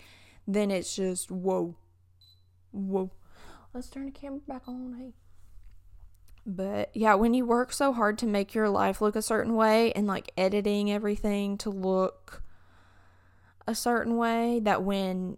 then 0.47 0.71
it's 0.71 0.95
just 0.95 1.31
whoa. 1.31 1.75
Whoa. 2.71 3.11
Let's 3.73 3.89
turn 3.89 4.05
the 4.05 4.11
camera 4.11 4.41
back 4.47 4.67
on. 4.67 4.95
Hey. 4.97 5.13
But 6.45 6.89
yeah, 6.95 7.13
when 7.15 7.33
you 7.33 7.45
work 7.45 7.71
so 7.71 7.93
hard 7.93 8.17
to 8.19 8.25
make 8.25 8.53
your 8.53 8.69
life 8.69 9.01
look 9.01 9.15
a 9.15 9.21
certain 9.21 9.55
way 9.55 9.91
and 9.93 10.07
like 10.07 10.31
editing 10.37 10.91
everything 10.91 11.57
to 11.59 11.69
look 11.69 12.43
a 13.67 13.75
certain 13.75 14.17
way, 14.17 14.59
that 14.63 14.83
when 14.83 15.37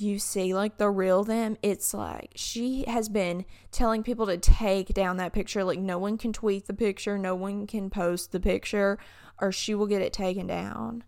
you 0.00 0.18
see 0.18 0.54
like 0.54 0.78
the 0.78 0.90
real 0.90 1.24
them, 1.24 1.56
it's 1.62 1.94
like 1.94 2.32
she 2.34 2.84
has 2.88 3.08
been 3.08 3.44
telling 3.70 4.02
people 4.02 4.26
to 4.26 4.36
take 4.36 4.88
down 4.88 5.16
that 5.18 5.32
picture. 5.32 5.64
Like, 5.64 5.78
no 5.78 5.98
one 5.98 6.18
can 6.18 6.32
tweet 6.32 6.66
the 6.66 6.74
picture, 6.74 7.18
no 7.18 7.34
one 7.34 7.66
can 7.66 7.90
post 7.90 8.32
the 8.32 8.40
picture, 8.40 8.98
or 9.40 9.52
she 9.52 9.74
will 9.74 9.86
get 9.86 10.02
it 10.02 10.12
taken 10.12 10.46
down. 10.46 11.04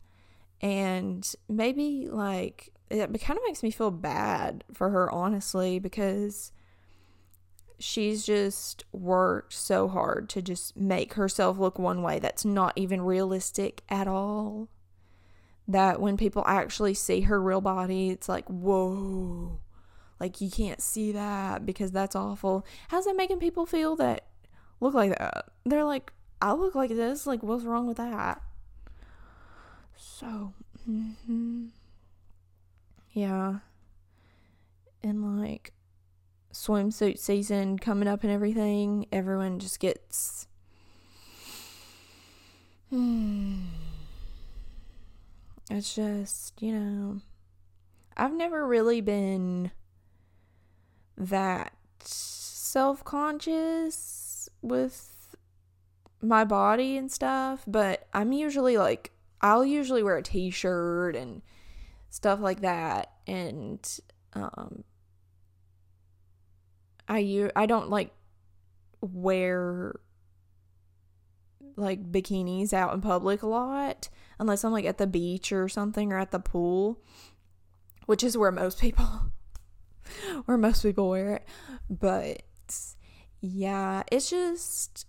And 0.60 1.30
maybe 1.48 2.08
like 2.10 2.72
it 2.90 3.20
kind 3.20 3.38
of 3.38 3.44
makes 3.46 3.62
me 3.62 3.70
feel 3.70 3.90
bad 3.90 4.64
for 4.72 4.90
her, 4.90 5.10
honestly, 5.10 5.78
because 5.78 6.52
she's 7.78 8.24
just 8.24 8.84
worked 8.92 9.52
so 9.52 9.88
hard 9.88 10.28
to 10.30 10.40
just 10.40 10.76
make 10.76 11.14
herself 11.14 11.58
look 11.58 11.78
one 11.78 12.02
way 12.02 12.18
that's 12.18 12.44
not 12.44 12.72
even 12.76 13.02
realistic 13.02 13.82
at 13.88 14.08
all 14.08 14.68
that 15.68 16.00
when 16.00 16.16
people 16.16 16.44
actually 16.46 16.94
see 16.94 17.22
her 17.22 17.40
real 17.40 17.60
body, 17.60 18.10
it's 18.10 18.28
like, 18.28 18.46
whoa, 18.48 19.58
like 20.20 20.40
you 20.40 20.50
can't 20.50 20.80
see 20.80 21.12
that 21.12 21.66
because 21.66 21.90
that's 21.92 22.16
awful. 22.16 22.64
How's 22.88 23.04
that 23.04 23.16
making 23.16 23.40
people 23.40 23.66
feel 23.66 23.96
that 23.96 24.26
look 24.80 24.94
like 24.94 25.10
that? 25.10 25.46
They're 25.64 25.84
like, 25.84 26.12
I 26.40 26.52
look 26.52 26.74
like 26.74 26.90
this. 26.90 27.26
Like, 27.26 27.42
what's 27.42 27.64
wrong 27.64 27.86
with 27.86 27.96
that? 27.96 28.40
So, 29.96 30.52
mm-hmm. 30.88 31.66
yeah. 33.12 33.58
And 35.02 35.40
like 35.40 35.72
swimsuit 36.52 37.18
season 37.18 37.78
coming 37.78 38.08
up 38.08 38.22
and 38.22 38.32
everything, 38.32 39.06
everyone 39.12 39.58
just 39.58 39.80
gets 39.80 40.46
Hmm. 42.90 43.62
It's 45.70 45.94
just, 45.94 46.62
you 46.62 46.72
know, 46.72 47.20
I've 48.16 48.32
never 48.32 48.66
really 48.66 49.00
been 49.00 49.72
that 51.16 51.72
self 52.00 53.02
conscious 53.04 54.48
with 54.62 55.34
my 56.22 56.44
body 56.44 56.96
and 56.96 57.10
stuff, 57.10 57.64
but 57.66 58.06
I'm 58.12 58.32
usually 58.32 58.78
like, 58.78 59.12
I'll 59.40 59.64
usually 59.64 60.02
wear 60.02 60.18
a 60.18 60.22
t 60.22 60.50
shirt 60.50 61.16
and 61.16 61.42
stuff 62.10 62.40
like 62.40 62.60
that. 62.60 63.12
And, 63.26 63.86
um, 64.34 64.84
I, 67.08 67.50
don't 67.66 67.90
like 67.90 68.12
wear 69.00 70.00
like 71.76 72.10
bikinis 72.10 72.72
out 72.72 72.94
in 72.94 73.00
public 73.00 73.42
a 73.42 73.46
lot 73.46 74.08
unless 74.38 74.64
I'm 74.64 74.72
like 74.72 74.84
at 74.84 74.98
the 74.98 75.06
beach 75.06 75.52
or 75.52 75.68
something 75.68 76.12
or 76.12 76.18
at 76.18 76.30
the 76.30 76.38
pool, 76.38 77.00
which 78.06 78.22
is 78.22 78.36
where 78.36 78.52
most 78.52 78.80
people 78.80 79.06
where 80.44 80.58
most 80.58 80.82
people 80.82 81.08
wear 81.08 81.36
it. 81.36 81.46
But 81.88 82.42
yeah, 83.40 84.02
it's 84.10 84.30
just 84.30 85.06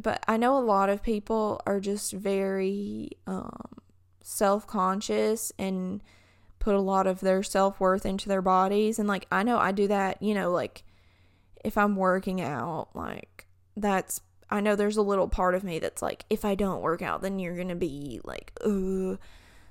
but 0.00 0.24
I 0.26 0.36
know 0.36 0.58
a 0.58 0.60
lot 0.60 0.90
of 0.90 1.02
people 1.02 1.60
are 1.66 1.80
just 1.80 2.12
very 2.12 3.10
um 3.26 3.80
self-conscious 4.22 5.52
and 5.58 6.02
put 6.58 6.74
a 6.74 6.80
lot 6.80 7.06
of 7.06 7.20
their 7.20 7.42
self-worth 7.42 8.06
into 8.06 8.26
their 8.28 8.40
bodies 8.40 8.98
and 8.98 9.06
like 9.06 9.26
I 9.30 9.42
know 9.42 9.58
I 9.58 9.72
do 9.72 9.88
that, 9.88 10.22
you 10.22 10.34
know, 10.34 10.50
like 10.50 10.84
if 11.64 11.78
I'm 11.78 11.96
working 11.96 12.40
out, 12.40 12.88
like 12.94 13.46
that's 13.76 14.20
I 14.50 14.60
know 14.60 14.76
there's 14.76 14.96
a 14.96 15.02
little 15.02 15.28
part 15.28 15.54
of 15.54 15.64
me 15.64 15.78
that's 15.78 16.02
like, 16.02 16.24
if 16.30 16.44
I 16.44 16.54
don't 16.54 16.82
work 16.82 17.02
out, 17.02 17.22
then 17.22 17.38
you're 17.38 17.56
gonna 17.56 17.74
be 17.74 18.20
like, 18.24 18.52
ugh. 18.64 19.18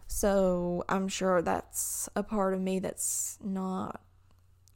So 0.08 0.84
I'm 0.90 1.08
sure 1.08 1.42
that's 1.42 2.10
a 2.16 2.24
part 2.24 2.54
of 2.54 2.62
me 2.62 2.80
that's 2.80 3.40
not 3.44 4.02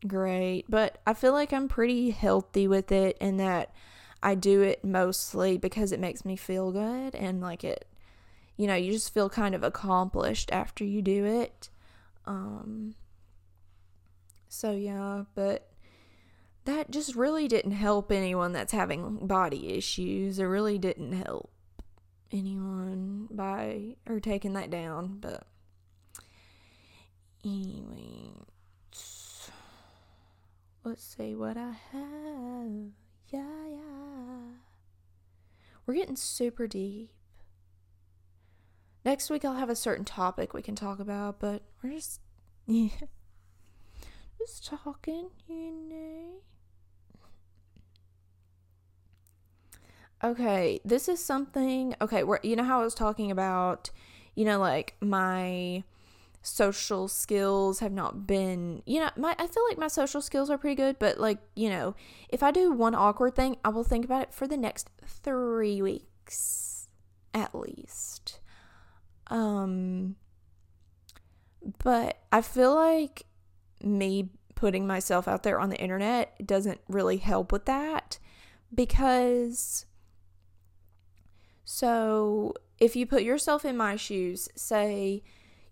great. 0.07 0.65
But 0.69 0.99
I 1.05 1.13
feel 1.13 1.33
like 1.33 1.53
I'm 1.53 1.67
pretty 1.67 2.11
healthy 2.11 2.67
with 2.67 2.91
it 2.91 3.17
and 3.21 3.39
that 3.39 3.73
I 4.21 4.35
do 4.35 4.61
it 4.61 4.83
mostly 4.83 5.57
because 5.57 5.91
it 5.91 5.99
makes 5.99 6.25
me 6.25 6.35
feel 6.35 6.71
good 6.71 7.15
and 7.15 7.41
like 7.41 7.63
it 7.63 7.85
you 8.57 8.65
know, 8.65 8.73
you 8.73 8.91
just 8.91 9.13
feel 9.13 9.29
kind 9.29 9.53
of 9.53 9.63
accomplished 9.63 10.51
after 10.51 10.83
you 10.83 11.01
do 11.01 11.25
it. 11.25 11.69
Um 12.25 12.95
so 14.49 14.71
yeah, 14.71 15.23
but 15.35 15.67
that 16.67 16.91
just 16.91 17.15
really 17.15 17.47
didn't 17.47 17.71
help 17.71 18.11
anyone 18.11 18.51
that's 18.51 18.73
having 18.73 19.25
body 19.25 19.73
issues. 19.73 20.37
It 20.37 20.43
really 20.43 20.77
didn't 20.77 21.13
help 21.13 21.49
anyone 22.29 23.29
by 23.31 23.95
her 24.05 24.19
taking 24.19 24.51
that 24.53 24.69
down, 24.69 25.19
but 25.21 25.47
anyway, 27.45 28.31
let's 30.83 31.03
see 31.17 31.35
what 31.35 31.55
I 31.55 31.71
have. 31.93 32.91
Yeah, 33.29 33.67
yeah. 33.69 34.57
We're 35.85 35.93
getting 35.93 36.17
super 36.17 36.67
deep. 36.67 37.11
Next 39.05 39.29
week 39.29 39.45
I'll 39.45 39.53
have 39.53 39.69
a 39.69 39.75
certain 39.75 40.03
topic 40.03 40.53
we 40.53 40.61
can 40.61 40.75
talk 40.75 40.99
about, 40.99 41.39
but 41.39 41.61
we're 41.81 41.91
just 41.91 42.19
yeah. 42.67 42.89
Just 44.37 44.65
talking, 44.65 45.29
you 45.47 45.71
know. 45.71 46.41
Okay, 50.23 50.79
this 50.83 51.07
is 51.07 51.23
something. 51.23 51.95
Okay, 52.01 52.23
where 52.23 52.39
you 52.43 52.55
know 52.55 52.63
how 52.63 52.81
I 52.81 52.83
was 52.83 52.95
talking 52.95 53.29
about, 53.31 53.91
you 54.35 54.45
know, 54.45 54.59
like 54.59 54.95
my 54.99 55.83
social 56.41 57.07
skills 57.07 57.79
have 57.79 57.91
not 57.91 58.25
been, 58.25 58.81
you 58.85 58.99
know, 58.99 59.09
my 59.17 59.35
I 59.37 59.47
feel 59.47 59.63
like 59.69 59.77
my 59.77 59.87
social 59.87 60.21
skills 60.21 60.49
are 60.49 60.57
pretty 60.57 60.75
good, 60.75 60.97
but 60.99 61.19
like, 61.19 61.39
you 61.55 61.69
know, 61.69 61.95
if 62.29 62.41
I 62.43 62.51
do 62.51 62.71
one 62.71 62.95
awkward 62.95 63.35
thing, 63.35 63.57
I 63.63 63.69
will 63.69 63.83
think 63.83 64.05
about 64.05 64.23
it 64.23 64.33
for 64.33 64.47
the 64.47 64.57
next 64.57 64.89
3 65.05 65.81
weeks 65.81 66.87
at 67.33 67.53
least. 67.53 68.39
Um 69.27 70.15
but 71.83 72.19
I 72.31 72.41
feel 72.41 72.73
like 72.73 73.25
me 73.83 74.29
putting 74.55 74.87
myself 74.87 75.27
out 75.27 75.43
there 75.43 75.59
on 75.59 75.69
the 75.69 75.77
internet 75.77 76.45
doesn't 76.47 76.79
really 76.87 77.17
help 77.17 77.51
with 77.51 77.65
that 77.65 78.19
because 78.73 79.85
so, 81.69 82.53
if 82.79 82.95
you 82.95 83.05
put 83.05 83.23
yourself 83.23 83.65
in 83.65 83.75
my 83.75 83.97
shoes, 83.97 84.47
say 84.55 85.21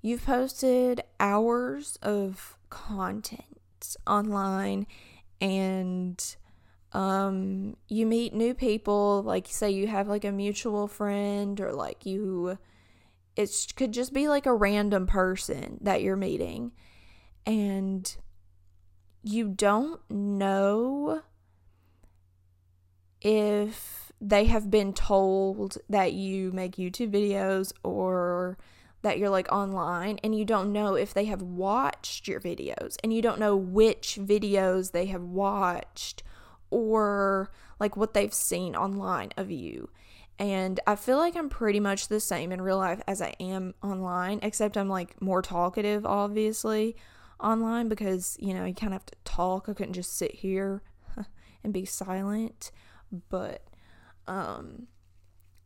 you've 0.02 0.26
posted 0.26 1.02
hours 1.22 1.98
of 2.02 2.58
content 2.70 3.96
online 4.06 4.88
and 5.40 6.36
um 6.92 7.78
you 7.88 8.06
meet 8.06 8.34
new 8.34 8.54
people 8.54 9.24
like 9.24 9.48
say 9.48 9.72
you 9.72 9.88
have 9.88 10.10
like 10.10 10.26
a 10.26 10.32
mutual 10.34 10.88
friend 10.88 11.62
or 11.62 11.72
like 11.72 12.06
you 12.06 12.58
it 13.38 13.74
could 13.78 13.94
just 13.94 14.14
be 14.14 14.28
like 14.28 14.46
a 14.46 14.54
random 14.54 15.08
person 15.08 15.78
that 15.82 16.02
you're 16.02 16.18
meeting 16.18 16.74
and 17.46 18.18
you 19.24 19.48
don't 19.48 20.02
know 20.10 21.22
if 23.22 24.05
they 24.22 24.46
have 24.46 24.72
been 24.72 24.94
told 24.94 25.78
that 25.90 26.14
you 26.14 26.52
make 26.52 26.78
YouTube 26.78 27.12
videos 27.12 27.74
or 27.84 28.58
that 29.02 29.20
you're 29.20 29.30
like 29.30 29.52
online 29.52 30.20
and 30.24 30.36
you 30.36 30.44
don't 30.44 30.74
know 30.74 30.96
if 30.96 31.14
they 31.14 31.26
have 31.26 31.42
watched 31.42 32.28
your 32.28 32.40
videos 32.40 32.98
and 33.04 33.14
you 33.14 33.22
don't 33.22 33.40
know 33.40 33.56
which 33.56 34.18
videos 34.20 34.92
they 34.92 35.06
have 35.06 35.22
watched 35.22 36.24
or 36.72 37.52
like 37.80 37.96
what 37.96 38.14
they've 38.14 38.34
seen 38.34 38.76
online 38.76 39.30
of 39.38 39.52
you. 39.52 39.90
And 40.38 40.80
I 40.86 40.96
feel 40.96 41.18
like 41.18 41.36
I'm 41.36 41.50
pretty 41.50 41.80
much 41.80 42.08
the 42.08 42.20
same 42.20 42.52
in 42.52 42.62
real 42.62 42.78
life 42.78 43.02
as 43.08 43.22
I 43.22 43.36
am 43.40 43.74
online, 43.82 44.40
except 44.42 44.78
I'm 44.78 44.90
like 44.90 45.22
more 45.22 45.42
talkative, 45.42 46.06
obviously, 46.06 46.96
online 47.40 47.88
because, 47.88 48.36
you 48.40 48.54
know, 48.54 48.66
you 48.66 48.74
kind 48.74 48.94
of 48.94 49.02
have 49.02 49.06
to 49.06 49.16
talk. 49.24 49.70
I 49.70 49.74
couldn't 49.74 49.94
just 49.94 50.18
sit 50.18 50.34
here 50.36 50.82
and 51.64 51.72
be 51.72 51.86
silent. 51.86 52.72
But 53.30 53.62
um, 54.28 54.88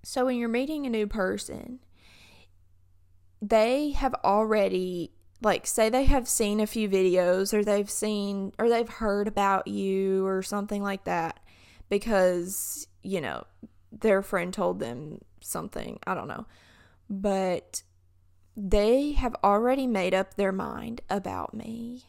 so 0.04 0.26
when 0.26 0.38
you're 0.38 0.50
meeting 0.50 0.86
a 0.86 0.90
new 0.90 1.08
person, 1.08 1.80
they 3.42 3.92
have 3.92 4.14
already 4.24 5.12
like 5.42 5.66
say 5.66 5.90
they 5.90 6.04
have 6.04 6.28
seen 6.28 6.60
a 6.60 6.68
few 6.68 6.90
videos 6.90 7.54
or 7.54 7.64
they've 7.64 7.90
seen 7.90 8.52
or 8.60 8.68
they've 8.68 8.90
heard 8.90 9.28
about 9.28 9.68
you 9.68 10.26
or 10.26 10.42
something 10.42 10.84
like 10.84 11.06
that 11.06 11.40
because, 11.88 12.88
you 13.04 13.22
know, 13.22 13.46
their 13.92 14.22
friend 14.22 14.54
told 14.54 14.80
them 14.80 15.20
something, 15.42 16.00
I 16.06 16.14
don't 16.14 16.28
know. 16.28 16.46
But 17.10 17.84
they 18.56 19.14
have 19.14 19.36
already 19.44 19.88
made 19.88 20.14
up 20.14 20.36
their 20.36 20.52
mind 20.52 21.02
about 21.10 21.54
me 21.54 22.04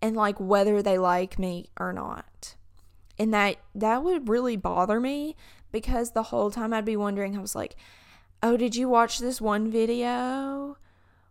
and 0.00 0.16
like 0.16 0.40
whether 0.40 0.82
they 0.82 0.98
like 0.98 1.38
me 1.38 1.68
or 1.78 1.92
not. 1.92 2.56
And 3.18 3.32
that 3.32 3.56
that 3.74 4.02
would 4.02 4.28
really 4.28 4.56
bother 4.56 4.98
me 4.98 5.36
because 5.74 6.12
the 6.12 6.22
whole 6.22 6.52
time 6.52 6.72
I'd 6.72 6.84
be 6.84 6.96
wondering, 6.96 7.36
I 7.36 7.40
was 7.40 7.56
like, 7.56 7.74
oh, 8.44 8.56
did 8.56 8.76
you 8.76 8.88
watch 8.88 9.18
this 9.18 9.40
one 9.40 9.72
video 9.72 10.78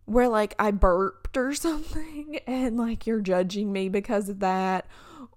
where 0.04 0.28
like 0.28 0.54
I 0.60 0.70
burped 0.72 1.38
or 1.38 1.54
something 1.54 2.42
and 2.46 2.76
like 2.78 3.08
you're 3.08 3.22
judging 3.22 3.72
me 3.72 3.88
because 3.88 4.28
of 4.28 4.42
that? 4.42 4.86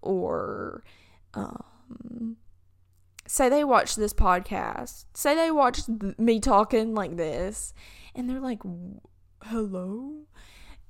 Or, 0.02 0.82
um, 1.34 2.36
say 3.28 3.48
they 3.48 3.62
watch 3.62 3.94
this 3.94 4.12
podcast, 4.12 5.04
say 5.14 5.36
they 5.36 5.52
watch 5.52 5.86
th- 5.86 6.18
me 6.18 6.40
talking 6.40 6.92
like 6.92 7.16
this, 7.16 7.72
and 8.12 8.28
they're 8.28 8.40
like, 8.40 8.62
hello? 9.44 10.26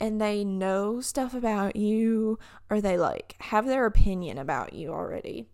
And 0.01 0.19
they 0.19 0.43
know 0.43 1.03
stuff 1.03 1.35
about 1.35 1.77
you, 1.77 2.39
or 2.71 2.81
they 2.81 2.97
like 2.97 3.37
have 3.41 3.67
their 3.67 3.85
opinion 3.85 4.39
about 4.39 4.73
you 4.73 4.89
already 4.89 5.49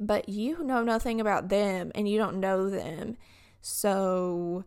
but 0.00 0.28
you 0.28 0.62
know 0.62 0.82
nothing 0.82 1.20
about 1.20 1.48
them 1.48 1.92
and 1.94 2.08
you 2.08 2.18
don't 2.18 2.40
know 2.40 2.68
them. 2.70 3.16
So 3.60 4.64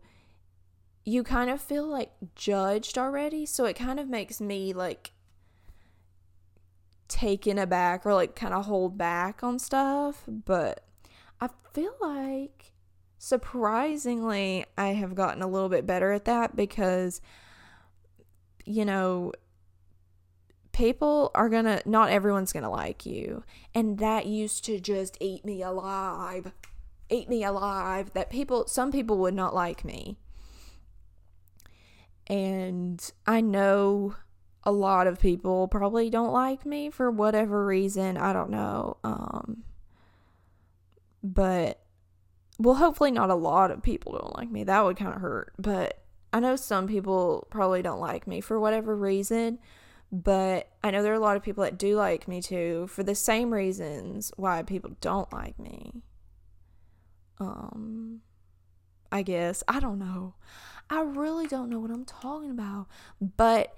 you 1.04 1.24
kind 1.24 1.50
of 1.50 1.62
feel 1.62 1.88
like 1.88 2.12
judged 2.36 2.98
already. 2.98 3.46
So 3.46 3.66
it 3.66 3.76
kind 3.76 4.00
of 4.00 4.08
makes 4.08 4.40
me 4.40 4.74
like 4.74 5.12
taken 7.08 7.58
aback 7.58 8.06
or 8.06 8.14
like 8.14 8.36
kind 8.36 8.54
of 8.54 8.66
hold 8.66 8.98
back 8.98 9.44
on 9.44 9.60
stuff. 9.60 10.24
But 10.28 10.86
I 11.40 11.50
feel 11.74 11.94
like 12.02 12.74
surprisingly, 13.18 14.66
I 14.78 14.90
have 14.90 15.16
gotten 15.16 15.42
a 15.42 15.48
little 15.48 15.70
bit 15.70 15.86
better 15.86 16.12
at 16.12 16.26
that 16.26 16.56
because, 16.56 17.22
you 18.66 18.84
know, 18.86 19.32
people 20.72 21.32
are 21.36 21.50
gonna 21.50 21.82
not 21.86 22.10
everyone's 22.10 22.54
gonna 22.54 22.70
like 22.70 23.06
you. 23.06 23.44
And 23.76 23.98
that 24.00 24.26
used 24.26 24.66
to 24.66 24.80
just 24.80 25.18
eat 25.20 25.46
me 25.46 25.62
alive 25.62 26.52
eat 27.10 27.28
me 27.28 27.44
alive 27.44 28.14
that 28.14 28.30
people 28.30 28.66
some 28.68 28.92
people 28.92 29.18
would 29.18 29.34
not 29.34 29.54
like 29.54 29.84
me. 29.84 30.18
And 32.28 33.12
i 33.28 33.42
know 33.42 34.16
a 34.64 34.72
lot 34.72 35.08
of 35.08 35.20
people 35.20 35.68
probably 35.68 36.10
don't 36.10 36.32
like 36.32 36.66
me 36.66 36.90
for 36.90 37.10
whatever 37.10 37.66
reason 37.66 38.18
i 38.18 38.32
don't 38.32 38.50
know 38.50 38.98
um 39.04 39.64
but 41.24 41.82
well 42.60 42.76
hopefully 42.76 43.12
not 43.12 43.30
a 43.30 43.36
lot 43.36 43.72
of 43.72 43.82
people 43.82 44.12
don't 44.14 44.36
like 44.38 44.52
me 44.52 44.64
that 44.64 44.84
would 44.84 44.98
kind 44.98 45.14
of 45.14 45.22
hurt 45.22 45.54
but 45.58 46.04
i 46.32 46.40
know 46.40 46.56
some 46.56 46.88
people 46.88 47.48
probably 47.50 47.82
don't 47.82 48.00
like 48.00 48.28
me 48.28 48.40
for 48.40 48.60
whatever 48.60 48.96
reason 48.96 49.58
but 50.12 50.70
I 50.84 50.92
know 50.92 51.04
there 51.04 51.14
are 51.14 51.16
a 51.16 51.20
lot 51.20 51.38
of 51.38 51.44
people 51.44 51.64
that 51.64 51.78
do 51.78 51.96
like 51.96 52.28
me 52.28 52.42
too 52.42 52.88
for 52.88 53.04
the 53.04 53.16
same 53.16 53.54
reasons 53.54 54.32
why 54.36 54.62
people 54.64 54.92
don't 55.00 55.32
like 55.32 55.58
me. 55.58 56.04
Um 57.40 58.22
I 59.12 59.22
guess 59.22 59.64
I 59.68 59.80
don't 59.80 60.00
know. 60.00 60.36
I 60.90 61.02
really 61.02 61.48
don't 61.48 61.70
know 61.70 61.80
what 61.80 61.92
I'm 61.92 62.06
talking 62.06 62.52
about. 62.52 62.88
But 63.22 63.76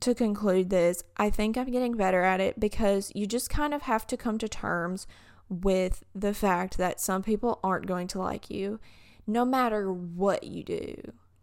to 0.00 0.14
conclude 0.14 0.70
this, 0.70 1.02
I 1.16 1.30
think 1.30 1.56
I'm 1.56 1.70
getting 1.70 1.96
better 1.96 2.22
at 2.22 2.40
it 2.40 2.58
because 2.58 3.12
you 3.14 3.26
just 3.26 3.50
kind 3.50 3.74
of 3.74 3.82
have 3.82 4.06
to 4.08 4.16
come 4.16 4.38
to 4.38 4.48
terms 4.48 5.06
with 5.48 6.04
the 6.14 6.34
fact 6.34 6.76
that 6.78 7.00
some 7.00 7.22
people 7.22 7.58
aren't 7.62 7.86
going 7.86 8.06
to 8.08 8.18
like 8.18 8.50
you 8.50 8.78
no 9.26 9.44
matter 9.44 9.92
what 9.92 10.44
you 10.44 10.62
do 10.62 10.94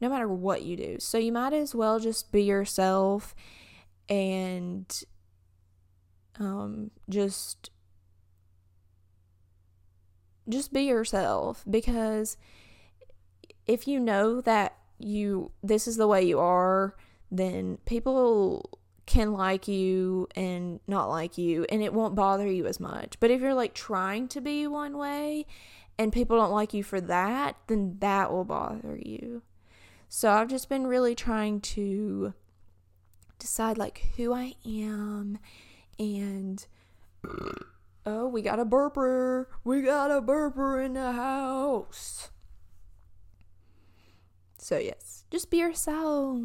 no 0.01 0.09
matter 0.09 0.27
what 0.27 0.63
you 0.63 0.75
do. 0.75 0.97
So 0.99 1.17
you 1.17 1.31
might 1.31 1.53
as 1.53 1.73
well 1.73 1.99
just 1.99 2.31
be 2.31 2.43
yourself 2.43 3.35
and 4.07 5.03
um 6.39 6.91
just 7.09 7.69
just 10.47 10.71
be 10.71 10.81
yourself 10.81 11.63
because 11.69 12.37
if 13.65 13.87
you 13.87 13.99
know 13.99 14.41
that 14.41 14.75
you 14.99 15.51
this 15.63 15.87
is 15.87 15.97
the 15.97 16.07
way 16.07 16.23
you 16.23 16.39
are, 16.39 16.95
then 17.31 17.77
people 17.85 18.79
can 19.05 19.33
like 19.33 19.67
you 19.67 20.27
and 20.35 20.79
not 20.87 21.07
like 21.09 21.37
you 21.37 21.65
and 21.69 21.83
it 21.83 21.93
won't 21.93 22.15
bother 22.15 22.47
you 22.47 22.65
as 22.65 22.79
much. 22.79 23.19
But 23.19 23.31
if 23.31 23.41
you're 23.41 23.53
like 23.53 23.73
trying 23.73 24.27
to 24.29 24.41
be 24.41 24.67
one 24.67 24.97
way 24.97 25.45
and 25.97 26.11
people 26.11 26.37
don't 26.37 26.51
like 26.51 26.73
you 26.73 26.83
for 26.83 27.01
that, 27.01 27.55
then 27.67 27.97
that 27.99 28.31
will 28.31 28.45
bother 28.45 28.99
you. 29.03 29.41
So 30.15 30.31
I've 30.31 30.47
just 30.47 30.69
been 30.69 30.87
really 30.87 31.13
trying 31.13 31.59
to 31.59 32.33
decide 33.37 33.77
like 33.77 34.11
who 34.15 34.31
I 34.31 34.53
am 34.65 35.39
and 35.99 36.65
oh, 38.05 38.29
we 38.29 38.41
got 38.41 38.57
a 38.57 38.65
burper. 38.65 39.47
We 39.65 39.81
got 39.81 40.11
a 40.11 40.21
burper 40.21 40.85
in 40.85 40.93
the 40.93 41.11
house. 41.11 42.29
So 44.57 44.77
yes, 44.77 45.25
just 45.29 45.51
be 45.51 45.57
yourself. 45.57 46.39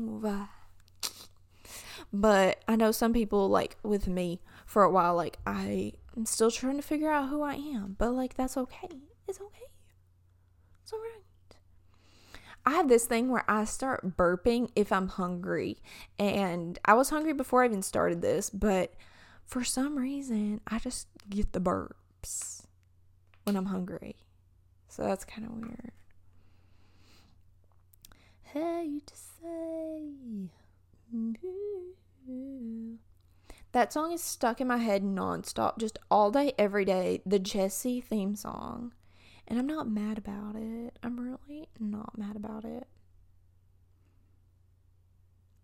But 2.13 2.65
I 2.67 2.75
know 2.75 2.91
some 2.91 3.13
people 3.13 3.49
like 3.49 3.77
with 3.85 4.09
me 4.09 4.41
for 4.67 4.83
a 4.83 4.91
while 4.91 5.15
like 5.15 5.39
I 5.47 5.93
am 6.17 6.27
still 6.27 6.51
trying 6.51 6.75
to 6.79 6.83
figure 6.83 7.13
out 7.13 7.29
who 7.29 7.43
I 7.43 7.55
am, 7.55 7.95
but 7.97 8.11
like 8.15 8.35
that's 8.35 8.57
okay. 8.57 8.89
It's 9.29 9.41
okay. 9.41 9.71
It's 10.83 10.93
all 10.93 10.99
right. 10.99 11.30
I 12.65 12.73
have 12.73 12.89
this 12.89 13.07
thing 13.07 13.31
where 13.31 13.45
I 13.49 13.65
start 13.65 14.17
burping 14.17 14.71
if 14.77 14.93
I'm 14.93 15.09
hungry. 15.09 15.79
And 16.19 16.79
I 16.85 16.95
was 16.95 17.11
hungry 17.11 17.33
before 17.33 17.63
I 17.63 17.67
even 17.67 17.83
started 17.83 18.23
this, 18.23 18.51
but 18.51 18.95
for 19.45 19.65
some 19.65 19.97
reason, 19.97 20.61
I 20.67 20.79
just 20.79 21.09
get 21.29 21.53
the 21.53 21.61
burps 21.61 22.67
when 23.45 23.57
I'm 23.57 23.67
hungry. 23.67 24.17
So 24.89 25.03
that's 25.03 25.25
kind 25.25 25.47
of 25.47 25.53
weird. 25.55 25.93
To 28.53 29.15
say. 29.17 30.51
That 33.73 33.93
song 33.93 34.13
is 34.13 34.23
stuck 34.23 34.61
in 34.61 34.67
my 34.67 34.79
head 34.79 35.03
nonstop, 35.03 35.79
just 35.79 35.99
all 36.11 36.31
day, 36.31 36.53
every 36.59 36.85
day. 36.85 37.23
The 37.25 37.39
Jessie 37.39 38.01
theme 38.01 38.35
song. 38.35 38.93
And 39.51 39.59
I'm 39.59 39.67
not 39.67 39.91
mad 39.91 40.17
about 40.17 40.55
it. 40.55 40.97
I'm 41.03 41.19
really 41.19 41.69
not 41.81 42.17
mad 42.17 42.37
about 42.37 42.65
it. 42.65 42.87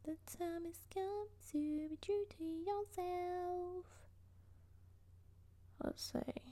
The 0.02 0.16
time 0.36 0.64
has 0.64 0.80
come 0.92 1.28
to 1.52 1.88
be 1.88 1.96
true 2.02 2.26
to 2.36 2.44
yourself. 2.44 3.84
Let's 5.82 6.12
see. 6.12 6.42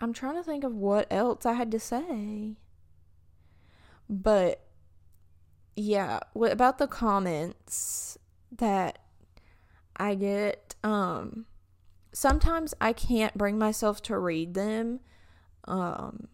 I'm 0.00 0.12
trying 0.12 0.34
to 0.34 0.42
think 0.42 0.64
of 0.64 0.74
what 0.74 1.06
else 1.08 1.46
I 1.46 1.52
had 1.52 1.70
to 1.70 1.78
say. 1.78 2.56
But 4.10 4.60
yeah, 5.76 6.18
what 6.32 6.50
about 6.50 6.78
the 6.78 6.88
comments 6.88 8.18
that 8.50 8.98
I 9.96 10.16
get 10.16 10.74
um 10.82 11.46
sometimes 12.16 12.72
I 12.80 12.94
can't 12.94 13.36
bring 13.36 13.58
myself 13.58 14.00
to 14.04 14.18
read 14.18 14.54
them. 14.54 15.00
Um, 15.66 16.28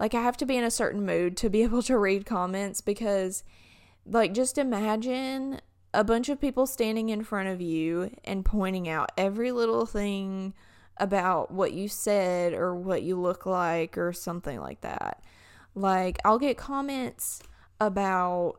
like 0.00 0.14
I 0.14 0.22
have 0.22 0.38
to 0.38 0.46
be 0.46 0.56
in 0.56 0.64
a 0.64 0.70
certain 0.70 1.04
mood 1.04 1.36
to 1.36 1.50
be 1.50 1.62
able 1.64 1.82
to 1.82 1.98
read 1.98 2.24
comments 2.24 2.80
because, 2.80 3.44
like, 4.06 4.32
just 4.32 4.56
imagine 4.56 5.60
a 5.92 6.02
bunch 6.02 6.30
of 6.30 6.40
people 6.40 6.66
standing 6.66 7.10
in 7.10 7.24
front 7.24 7.50
of 7.50 7.60
you 7.60 8.10
and 8.24 8.42
pointing 8.42 8.88
out 8.88 9.12
every 9.18 9.52
little 9.52 9.84
thing 9.84 10.54
about 10.96 11.50
what 11.50 11.74
you 11.74 11.88
said 11.88 12.54
or 12.54 12.74
what 12.74 13.02
you 13.02 13.20
look 13.20 13.44
like 13.44 13.98
or 13.98 14.14
something 14.14 14.60
like 14.60 14.80
that. 14.80 15.22
Like, 15.74 16.20
I'll 16.24 16.38
get 16.38 16.56
comments 16.56 17.42
about, 17.78 18.54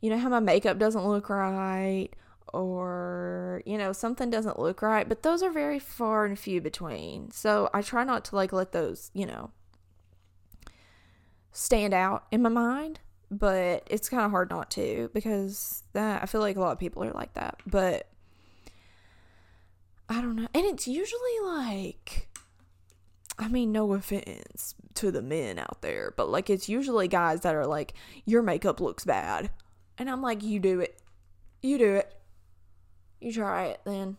you 0.00 0.10
know, 0.10 0.18
how 0.18 0.30
my 0.30 0.40
makeup 0.40 0.80
doesn't 0.80 1.06
look 1.06 1.30
right 1.30 2.08
or 2.52 3.62
you 3.64 3.78
know 3.78 3.92
something 3.92 4.30
doesn't 4.30 4.58
look 4.58 4.82
right 4.82 5.08
but 5.08 5.22
those 5.22 5.42
are 5.42 5.50
very 5.50 5.78
far 5.78 6.24
and 6.24 6.38
few 6.38 6.60
between. 6.60 7.30
So 7.30 7.70
i 7.72 7.82
try 7.82 8.04
not 8.04 8.24
to 8.26 8.36
like 8.36 8.52
let 8.52 8.72
those 8.72 9.10
you 9.14 9.26
know 9.26 9.50
stand 11.52 11.92
out 11.92 12.24
in 12.30 12.42
my 12.42 12.48
mind 12.48 13.00
but 13.30 13.86
it's 13.90 14.08
kind 14.08 14.24
of 14.24 14.30
hard 14.30 14.50
not 14.50 14.70
to 14.70 15.10
because 15.14 15.82
that 15.92 16.22
i 16.22 16.26
feel 16.26 16.40
like 16.40 16.56
a 16.56 16.60
lot 16.60 16.72
of 16.72 16.78
people 16.78 17.04
are 17.04 17.12
like 17.12 17.32
that 17.34 17.58
but 17.66 18.08
i 20.08 20.20
don't 20.20 20.36
know. 20.36 20.48
And 20.54 20.64
it's 20.64 20.86
usually 20.88 21.40
like 21.42 22.28
i 23.38 23.48
mean 23.48 23.72
no 23.72 23.92
offense 23.92 24.74
to 24.94 25.10
the 25.10 25.22
men 25.22 25.58
out 25.58 25.80
there 25.80 26.12
but 26.16 26.28
like 26.28 26.50
it's 26.50 26.68
usually 26.68 27.08
guys 27.08 27.40
that 27.40 27.54
are 27.54 27.66
like 27.66 27.94
your 28.26 28.42
makeup 28.42 28.80
looks 28.80 29.04
bad. 29.04 29.50
And 29.98 30.10
i'm 30.10 30.22
like 30.22 30.42
you 30.42 30.58
do 30.58 30.80
it. 30.80 30.98
You 31.62 31.78
do 31.78 31.94
it 31.94 32.12
you 33.22 33.32
try 33.32 33.66
it 33.66 33.80
then. 33.84 34.18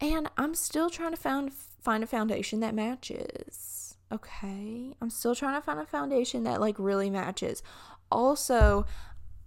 And 0.00 0.28
I'm 0.36 0.54
still 0.54 0.90
trying 0.90 1.12
to 1.12 1.16
find 1.16 1.52
find 1.52 2.02
a 2.02 2.06
foundation 2.06 2.60
that 2.60 2.74
matches. 2.74 3.96
Okay? 4.10 4.94
I'm 5.00 5.10
still 5.10 5.34
trying 5.34 5.54
to 5.54 5.64
find 5.64 5.80
a 5.80 5.86
foundation 5.86 6.44
that 6.44 6.60
like 6.60 6.76
really 6.78 7.10
matches. 7.10 7.62
Also, 8.10 8.84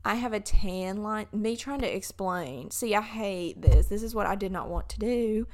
I 0.03 0.15
have 0.15 0.33
a 0.33 0.39
tan 0.39 1.03
line. 1.03 1.27
Me 1.31 1.55
trying 1.55 1.81
to 1.81 1.95
explain. 1.95 2.71
See, 2.71 2.95
I 2.95 3.01
hate 3.01 3.61
this. 3.61 3.87
This 3.87 4.03
is 4.03 4.15
what 4.15 4.27
I 4.27 4.35
did 4.35 4.51
not 4.51 4.69
want 4.69 4.89
to 4.89 4.99
do. 4.99 5.47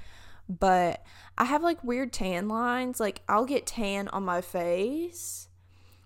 But 0.48 1.04
I 1.38 1.46
have 1.46 1.64
like 1.64 1.84
weird 1.84 2.14
tan 2.14 2.48
lines. 2.48 3.00
Like 3.00 3.22
I'll 3.28 3.46
get 3.46 3.66
tan 3.66 4.08
on 4.10 4.24
my 4.24 4.42
face, 4.42 5.48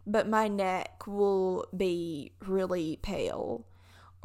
but 0.06 0.30
my 0.30 0.47
neck 0.47 1.08
will 1.08 1.67
be 1.75 2.34
really 2.45 2.99
pale 3.01 3.65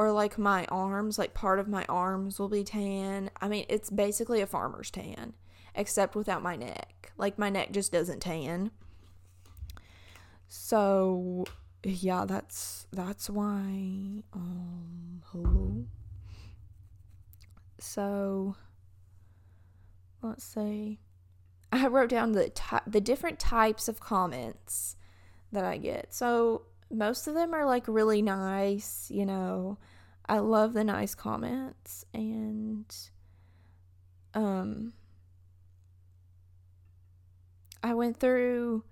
or 0.00 0.12
like 0.12 0.38
my 0.38 0.64
arms, 0.70 1.18
like 1.18 1.34
part 1.34 1.58
of 1.58 1.68
my 1.68 1.84
arms 1.86 2.38
will 2.38 2.48
be 2.48 2.64
tan. 2.64 3.30
I 3.38 3.48
mean, 3.48 3.66
it's 3.68 3.90
basically 3.90 4.40
a 4.40 4.46
farmer's 4.46 4.90
tan, 4.90 5.34
except 5.74 6.14
without 6.14 6.42
my 6.42 6.56
neck. 6.56 7.12
Like 7.18 7.38
my 7.38 7.50
neck 7.50 7.70
just 7.72 7.92
doesn't 7.92 8.20
tan. 8.20 8.70
So, 10.48 11.44
yeah, 11.84 12.24
that's 12.24 12.86
that's 12.90 13.28
why 13.28 14.22
um 14.32 15.22
hello. 15.26 15.84
So, 17.78 18.56
let's 20.22 20.44
see. 20.44 20.98
I 21.72 21.88
wrote 21.88 22.08
down 22.08 22.32
the 22.32 22.48
ty- 22.48 22.80
the 22.86 23.02
different 23.02 23.38
types 23.38 23.86
of 23.86 24.00
comments 24.00 24.96
that 25.52 25.66
I 25.66 25.76
get. 25.76 26.14
So, 26.14 26.62
most 26.90 27.26
of 27.26 27.34
them 27.34 27.52
are 27.52 27.66
like 27.66 27.84
really 27.86 28.22
nice, 28.22 29.10
you 29.10 29.26
know. 29.26 29.76
I 30.30 30.38
love 30.38 30.74
the 30.74 30.84
nice 30.84 31.16
comments 31.16 32.04
and 32.14 32.86
um 34.32 34.92
I 37.82 37.94
went 37.94 38.20
through 38.20 38.84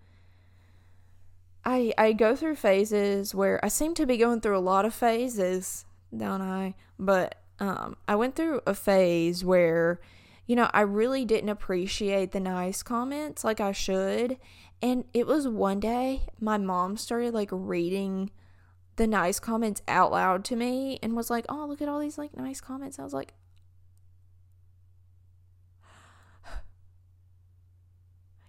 I 1.64 1.92
I 1.96 2.12
go 2.12 2.34
through 2.34 2.56
phases 2.56 3.36
where 3.36 3.64
I 3.64 3.68
seem 3.68 3.94
to 3.94 4.04
be 4.04 4.16
going 4.16 4.40
through 4.40 4.58
a 4.58 4.68
lot 4.72 4.84
of 4.84 4.92
phases, 4.92 5.84
don't 6.14 6.42
I? 6.42 6.74
But 6.98 7.36
um 7.60 7.96
I 8.08 8.16
went 8.16 8.34
through 8.34 8.62
a 8.66 8.74
phase 8.74 9.44
where 9.44 10.00
you 10.44 10.56
know, 10.56 10.68
I 10.74 10.80
really 10.80 11.24
didn't 11.24 11.50
appreciate 11.50 12.32
the 12.32 12.40
nice 12.40 12.82
comments 12.82 13.44
like 13.44 13.60
I 13.60 13.70
should. 13.70 14.38
And 14.82 15.04
it 15.14 15.28
was 15.28 15.46
one 15.46 15.78
day 15.78 16.22
my 16.40 16.58
mom 16.58 16.96
started 16.96 17.32
like 17.32 17.50
reading 17.52 18.32
the 18.98 19.06
nice 19.06 19.40
comments 19.40 19.80
out 19.88 20.10
loud 20.10 20.44
to 20.44 20.56
me 20.56 20.98
and 21.02 21.16
was 21.16 21.30
like, 21.30 21.46
"Oh, 21.48 21.64
look 21.66 21.80
at 21.80 21.88
all 21.88 22.00
these 22.00 22.18
like 22.18 22.36
nice 22.36 22.60
comments." 22.60 22.98
I 22.98 23.04
was 23.04 23.14
like, 23.14 23.32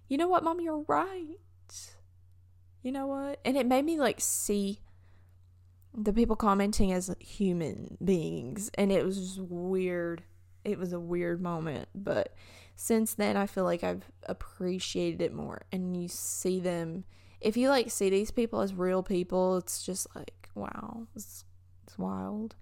"You 0.10 0.18
know 0.18 0.28
what, 0.28 0.44
mom, 0.44 0.60
you're 0.60 0.84
right." 0.88 1.38
You 2.82 2.92
know 2.92 3.08
what? 3.08 3.40
And 3.46 3.56
it 3.58 3.66
made 3.68 3.86
me 3.86 4.00
like 4.00 4.20
see 4.20 4.82
the 5.94 6.14
people 6.14 6.36
commenting 6.36 6.92
as 6.92 7.14
human 7.20 7.98
beings 8.04 8.70
and 8.76 8.92
it 8.92 9.04
was 9.04 9.18
just 9.18 9.40
weird 9.40 10.24
it 10.64 10.78
was 10.78 10.94
a 10.94 11.00
weird 11.00 11.42
moment, 11.42 11.88
but 11.96 12.34
since 12.76 13.16
then 13.16 13.38
I 13.38 13.48
feel 13.48 13.64
like 13.64 13.84
I've 13.84 14.12
appreciated 14.24 15.22
it 15.22 15.34
more 15.34 15.64
and 15.72 15.96
you 15.96 16.08
see 16.08 16.60
them 16.60 17.06
if 17.42 17.56
you 17.58 17.70
like 17.70 17.90
see 17.90 18.10
these 18.10 18.32
people 18.32 18.62
as 18.62 18.74
real 18.74 19.04
people, 19.04 19.58
it's 19.58 19.84
just 19.84 20.08
like 20.16 20.39
wow, 20.60 21.08
it's, 21.16 21.46
it's 21.86 21.98
wild. 21.98 22.56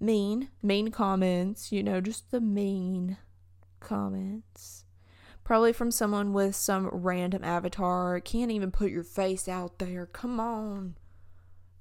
Mean, 0.00 0.48
mean 0.62 0.90
comments, 0.90 1.72
you 1.72 1.82
know, 1.82 2.00
just 2.00 2.30
the 2.30 2.40
mean 2.40 3.18
comments. 3.80 4.84
Probably 5.44 5.72
from 5.72 5.90
someone 5.90 6.32
with 6.32 6.54
some 6.54 6.88
random 6.88 7.42
avatar. 7.42 8.20
Can't 8.20 8.50
even 8.50 8.70
put 8.70 8.90
your 8.90 9.02
face 9.02 9.48
out 9.48 9.78
there. 9.78 10.06
Come 10.06 10.38
on. 10.38 10.96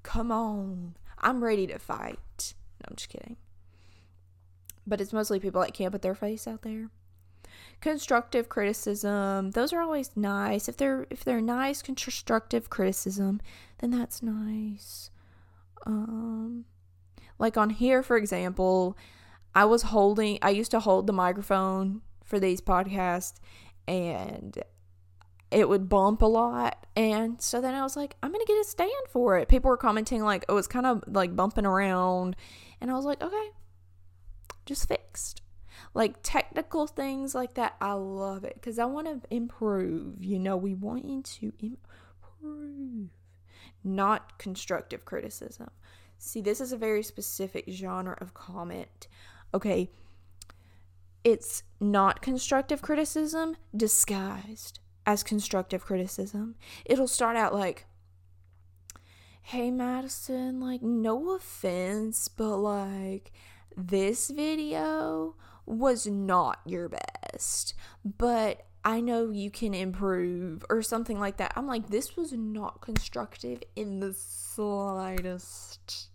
Come 0.04 0.32
on. 0.32 0.96
I'm 1.20 1.44
ready 1.44 1.68
to 1.68 1.78
fight. 1.78 2.54
No, 2.80 2.88
I'm 2.90 2.96
just 2.96 3.10
kidding 3.10 3.36
but 4.88 5.02
it's 5.02 5.14
mostly 5.14 5.40
people 5.40 5.62
that 5.62 5.74
can't 5.74 5.92
put 5.92 6.02
their 6.02 6.16
face 6.16 6.48
out 6.48 6.62
there. 6.62 6.90
Constructive 7.82 8.50
criticism, 8.50 9.52
those 9.52 9.74
are 9.74 9.82
always 9.82 10.16
nice. 10.16 10.68
If 10.68 10.78
they're 10.78 11.06
if 11.10 11.24
they're 11.24 11.42
nice 11.42 11.82
constructive 11.82 12.70
criticism, 12.70 13.42
then 13.80 13.92
that's 13.92 14.24
nice. 14.24 15.12
Um 15.86 16.66
like 17.40 17.58
on 17.58 17.70
here 17.70 18.04
for 18.04 18.18
example, 18.18 18.98
I 19.54 19.66
was 19.66 19.84
holding 19.84 20.40
I 20.42 20.50
used 20.50 20.72
to 20.72 20.80
hold 20.80 21.08
the 21.08 21.14
microphone 21.14 22.02
for 22.24 22.40
these 22.40 22.62
podcasts 22.62 23.36
and 23.88 24.58
it 25.50 25.70
would 25.70 25.88
bump 25.88 26.22
a 26.22 26.26
lot 26.26 26.86
and 26.96 27.42
so 27.42 27.62
then 27.62 27.74
I 27.74 27.82
was 27.84 27.96
like 27.96 28.18
I'm 28.22 28.32
going 28.32 28.46
to 28.46 28.52
get 28.52 28.60
a 28.60 28.66
stand 28.66 28.92
for 29.10 29.38
it. 29.38 29.48
People 29.48 29.70
were 29.70 29.78
commenting 29.78 30.24
like 30.24 30.46
oh 30.50 30.58
it's 30.58 30.68
kind 30.68 30.86
of 30.86 31.04
like 31.08 31.36
bumping 31.36 31.66
around 31.66 32.36
and 32.82 32.92
I 32.92 32.96
was 32.96 33.06
like 33.06 33.22
okay 33.24 33.52
just 34.68 34.88
fixed. 34.88 35.42
Like 35.94 36.18
technical 36.22 36.86
things 36.86 37.34
like 37.34 37.56
that, 37.56 37.76
I 37.82 37.94
love 37.94 38.44
it 38.44 38.56
because 38.56 38.78
I 38.78 38.86
want 38.86 39.08
to 39.08 39.34
improve. 39.34 40.24
You 40.24 40.38
know, 40.38 40.56
we 40.58 40.76
want 40.76 41.26
to 41.26 41.54
improve, 41.60 43.10
not 43.88 44.38
constructive 44.38 45.06
criticism. 45.06 45.70
See, 46.20 46.42
this 46.42 46.62
is 46.62 46.72
a 46.72 46.78
very 46.78 47.04
specific 47.04 47.66
genre 47.70 48.18
of 48.20 48.34
comment. 48.34 49.08
Okay, 49.54 49.90
it's 51.24 51.64
not 51.80 52.22
constructive 52.22 52.82
criticism 52.82 53.56
disguised 53.76 54.80
as 55.06 55.24
constructive 55.24 55.84
criticism. 55.86 56.56
It'll 56.86 57.08
start 57.08 57.36
out 57.36 57.54
like, 57.54 57.86
hey, 59.42 59.72
Madison, 59.72 60.60
like, 60.60 60.82
no 60.82 61.34
offense, 61.34 62.28
but 62.28 62.58
like, 62.58 63.32
this 63.76 64.30
video 64.30 65.36
was 65.66 66.08
not 66.08 66.60
your 66.66 66.90
best, 66.90 67.74
but 68.04 68.67
I 68.84 69.02
know 69.02 69.32
you 69.32 69.52
can 69.52 69.74
improve 69.74 70.64
or 70.70 70.82
something 70.82 71.20
like 71.20 71.38
that. 71.38 71.54
I'm 71.56 71.68
like, 71.68 71.90
this 71.90 72.16
was 72.16 72.32
not 72.32 72.82
constructive 72.82 73.62
in 73.76 74.00
the 74.00 74.14
slightest. 74.14 76.10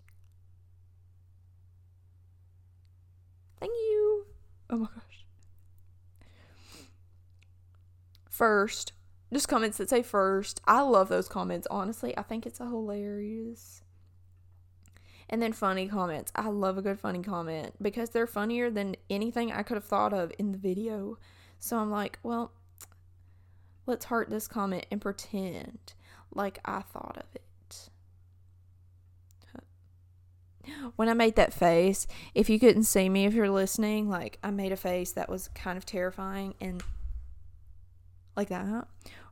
Thank 3.61 3.73
you. 3.73 4.27
Oh 4.71 4.79
my 4.79 4.87
gosh. 4.87 5.27
First, 8.29 8.93
just 9.33 9.49
comments 9.49 9.79
that 9.79 9.91
say 9.91 10.03
first. 10.03 10.61
I 10.67 10.81
love 10.81 11.09
those 11.09 11.29
comments, 11.29 11.67
honestly. 11.71 12.17
I 12.17 12.23
think 12.23 12.47
it's 12.47 12.59
hilarious. 12.59 13.83
And 15.29 15.41
then 15.41 15.53
funny 15.53 15.89
comments. 15.89 16.33
I 16.35 16.49
love 16.49 16.77
a 16.77 16.83
good 16.83 16.99
funny 16.99 17.23
comment 17.23 17.75
because 17.81 18.11
they're 18.11 18.27
funnier 18.27 18.71
than 18.71 18.97
anything 19.09 19.53
I 19.53 19.63
could 19.63 19.77
have 19.77 19.85
thought 19.85 20.13
of 20.13 20.33
in 20.39 20.53
the 20.53 20.59
video. 20.59 21.19
So 21.63 21.79
I'm 21.79 21.93
like, 21.93 22.19
well, 22.25 22.51
let's 23.87 24.07
heart 24.07 24.29
this 24.29 24.49
comment 24.49 24.85
and 24.91 25.01
pretend 25.01 25.95
like 26.35 26.59
I 26.65 26.81
thought 26.81 27.17
of 27.17 27.37
it. 27.37 27.89
When 30.97 31.09
I 31.09 31.15
made 31.15 31.37
that 31.37 31.55
face, 31.55 32.09
if 32.35 32.51
you 32.51 32.59
couldn't 32.59 32.83
see 32.83 33.09
me, 33.09 33.27
if 33.27 33.35
you're 33.35 33.49
listening, 33.49 34.11
like 34.11 34.41
I 34.43 34.51
made 34.51 34.73
a 34.73 34.77
face 34.77 35.13
that 35.13 35.29
was 35.29 35.51
kind 35.55 35.79
of 35.79 35.87
terrifying 35.87 36.55
and 36.61 36.83
like 38.37 38.49
that, 38.49 38.67
where 38.67 38.87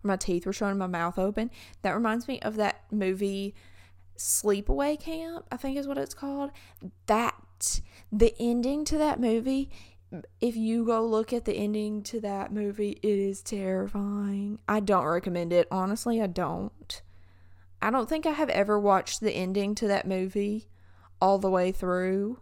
my 0.05 0.17
teeth 0.17 0.47
were 0.47 0.53
showing, 0.53 0.79
my 0.79 0.87
mouth 0.87 1.19
open. 1.19 1.51
That 1.83 1.97
reminds 1.97 2.29
me 2.29 2.39
of 2.43 2.55
that 2.57 2.85
movie 2.93 3.57
sleepaway 4.17 5.01
camp, 5.01 5.47
I 5.51 5.57
think 5.57 5.77
is 5.77 5.89
what 5.89 5.99
it's 5.99 6.15
called. 6.15 6.53
That 7.07 7.81
the 8.13 8.35
ending 8.39 8.85
to 8.85 8.99
that 8.99 9.19
movie, 9.19 9.69
if 10.41 10.57
you 10.57 10.85
go 10.85 11.05
look 11.05 11.33
at 11.33 11.45
the 11.45 11.55
ending 11.55 12.03
to 12.05 12.21
that 12.21 12.53
movie, 12.53 12.99
it 13.03 13.19
is 13.19 13.43
terrifying. 13.43 14.59
I 14.69 14.81
don't 14.81 15.05
recommend 15.05 15.53
it. 15.53 15.69
Honestly, 15.71 16.21
I 16.21 16.27
don't. 16.27 17.03
I 17.83 17.91
don't 17.91 18.09
think 18.09 18.27
I 18.27 18.33
have 18.33 18.51
ever 18.51 18.79
watched 18.79 19.21
the 19.21 19.33
ending 19.33 19.75
to 19.77 19.89
that 19.89 20.07
movie 20.07 20.69
all 21.21 21.39
the 21.39 21.51
way 21.51 21.73
through, 21.73 22.41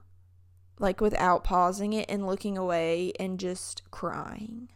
like 0.79 1.01
without 1.01 1.45
pausing 1.45 1.93
it 1.93 2.07
and 2.09 2.27
looking 2.27 2.57
away 2.59 3.12
and 3.21 3.39
just 3.39 3.89
crying 3.91 4.69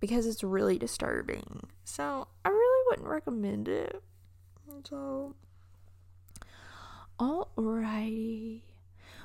because 0.00 0.26
it's 0.26 0.44
really 0.44 0.78
disturbing. 0.78 1.68
So 1.84 2.28
I 2.44 2.48
really 2.48 2.84
wouldn't 2.88 3.08
recommend 3.08 3.68
it. 3.68 4.02
So 4.88 5.34
Alrighty. 7.18 8.62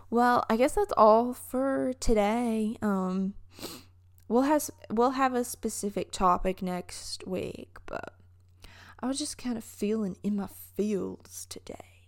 Well, 0.10 0.46
I 0.50 0.58
guess 0.58 0.74
that's 0.74 0.94
all 0.98 1.34
for 1.34 1.94
today. 2.00 2.78
Um 2.82 3.36
we'll 4.28 4.44
have 4.44 4.70
we'll 4.90 5.12
have 5.12 5.34
a 5.34 5.44
specific 5.44 6.12
topic 6.12 6.62
next 6.62 7.28
week, 7.28 7.78
but 7.86 8.14
I 9.02 9.08
was 9.08 9.18
just 9.20 9.38
kind 9.38 9.58
of 9.58 9.64
feeling 9.64 10.18
in 10.24 10.36
my 10.36 10.48
fields 10.48 11.46
today. 11.50 12.08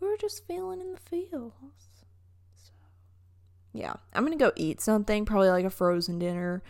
We 0.00 0.08
were 0.08 0.16
just 0.16 0.46
feeling 0.46 0.80
in 0.80 0.92
the 0.92 1.00
fields. 1.00 2.04
So 2.54 2.72
yeah, 3.72 3.94
I'm 4.12 4.24
gonna 4.24 4.36
go 4.36 4.52
eat 4.56 4.80
something, 4.80 5.24
probably 5.24 5.50
like 5.50 5.64
a 5.64 5.70
frozen 5.70 6.18
dinner, 6.18 6.62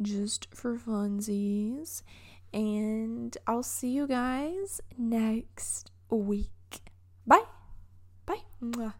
just 0.00 0.48
for 0.54 0.76
funsies. 0.76 2.02
And 2.52 3.36
I'll 3.48 3.64
see 3.64 3.88
you 3.90 4.06
guys 4.06 4.80
next 4.96 5.90
week. 6.08 6.50
Bye. 7.26 7.42
Bye. 8.26 8.42
Mwah. 8.62 8.94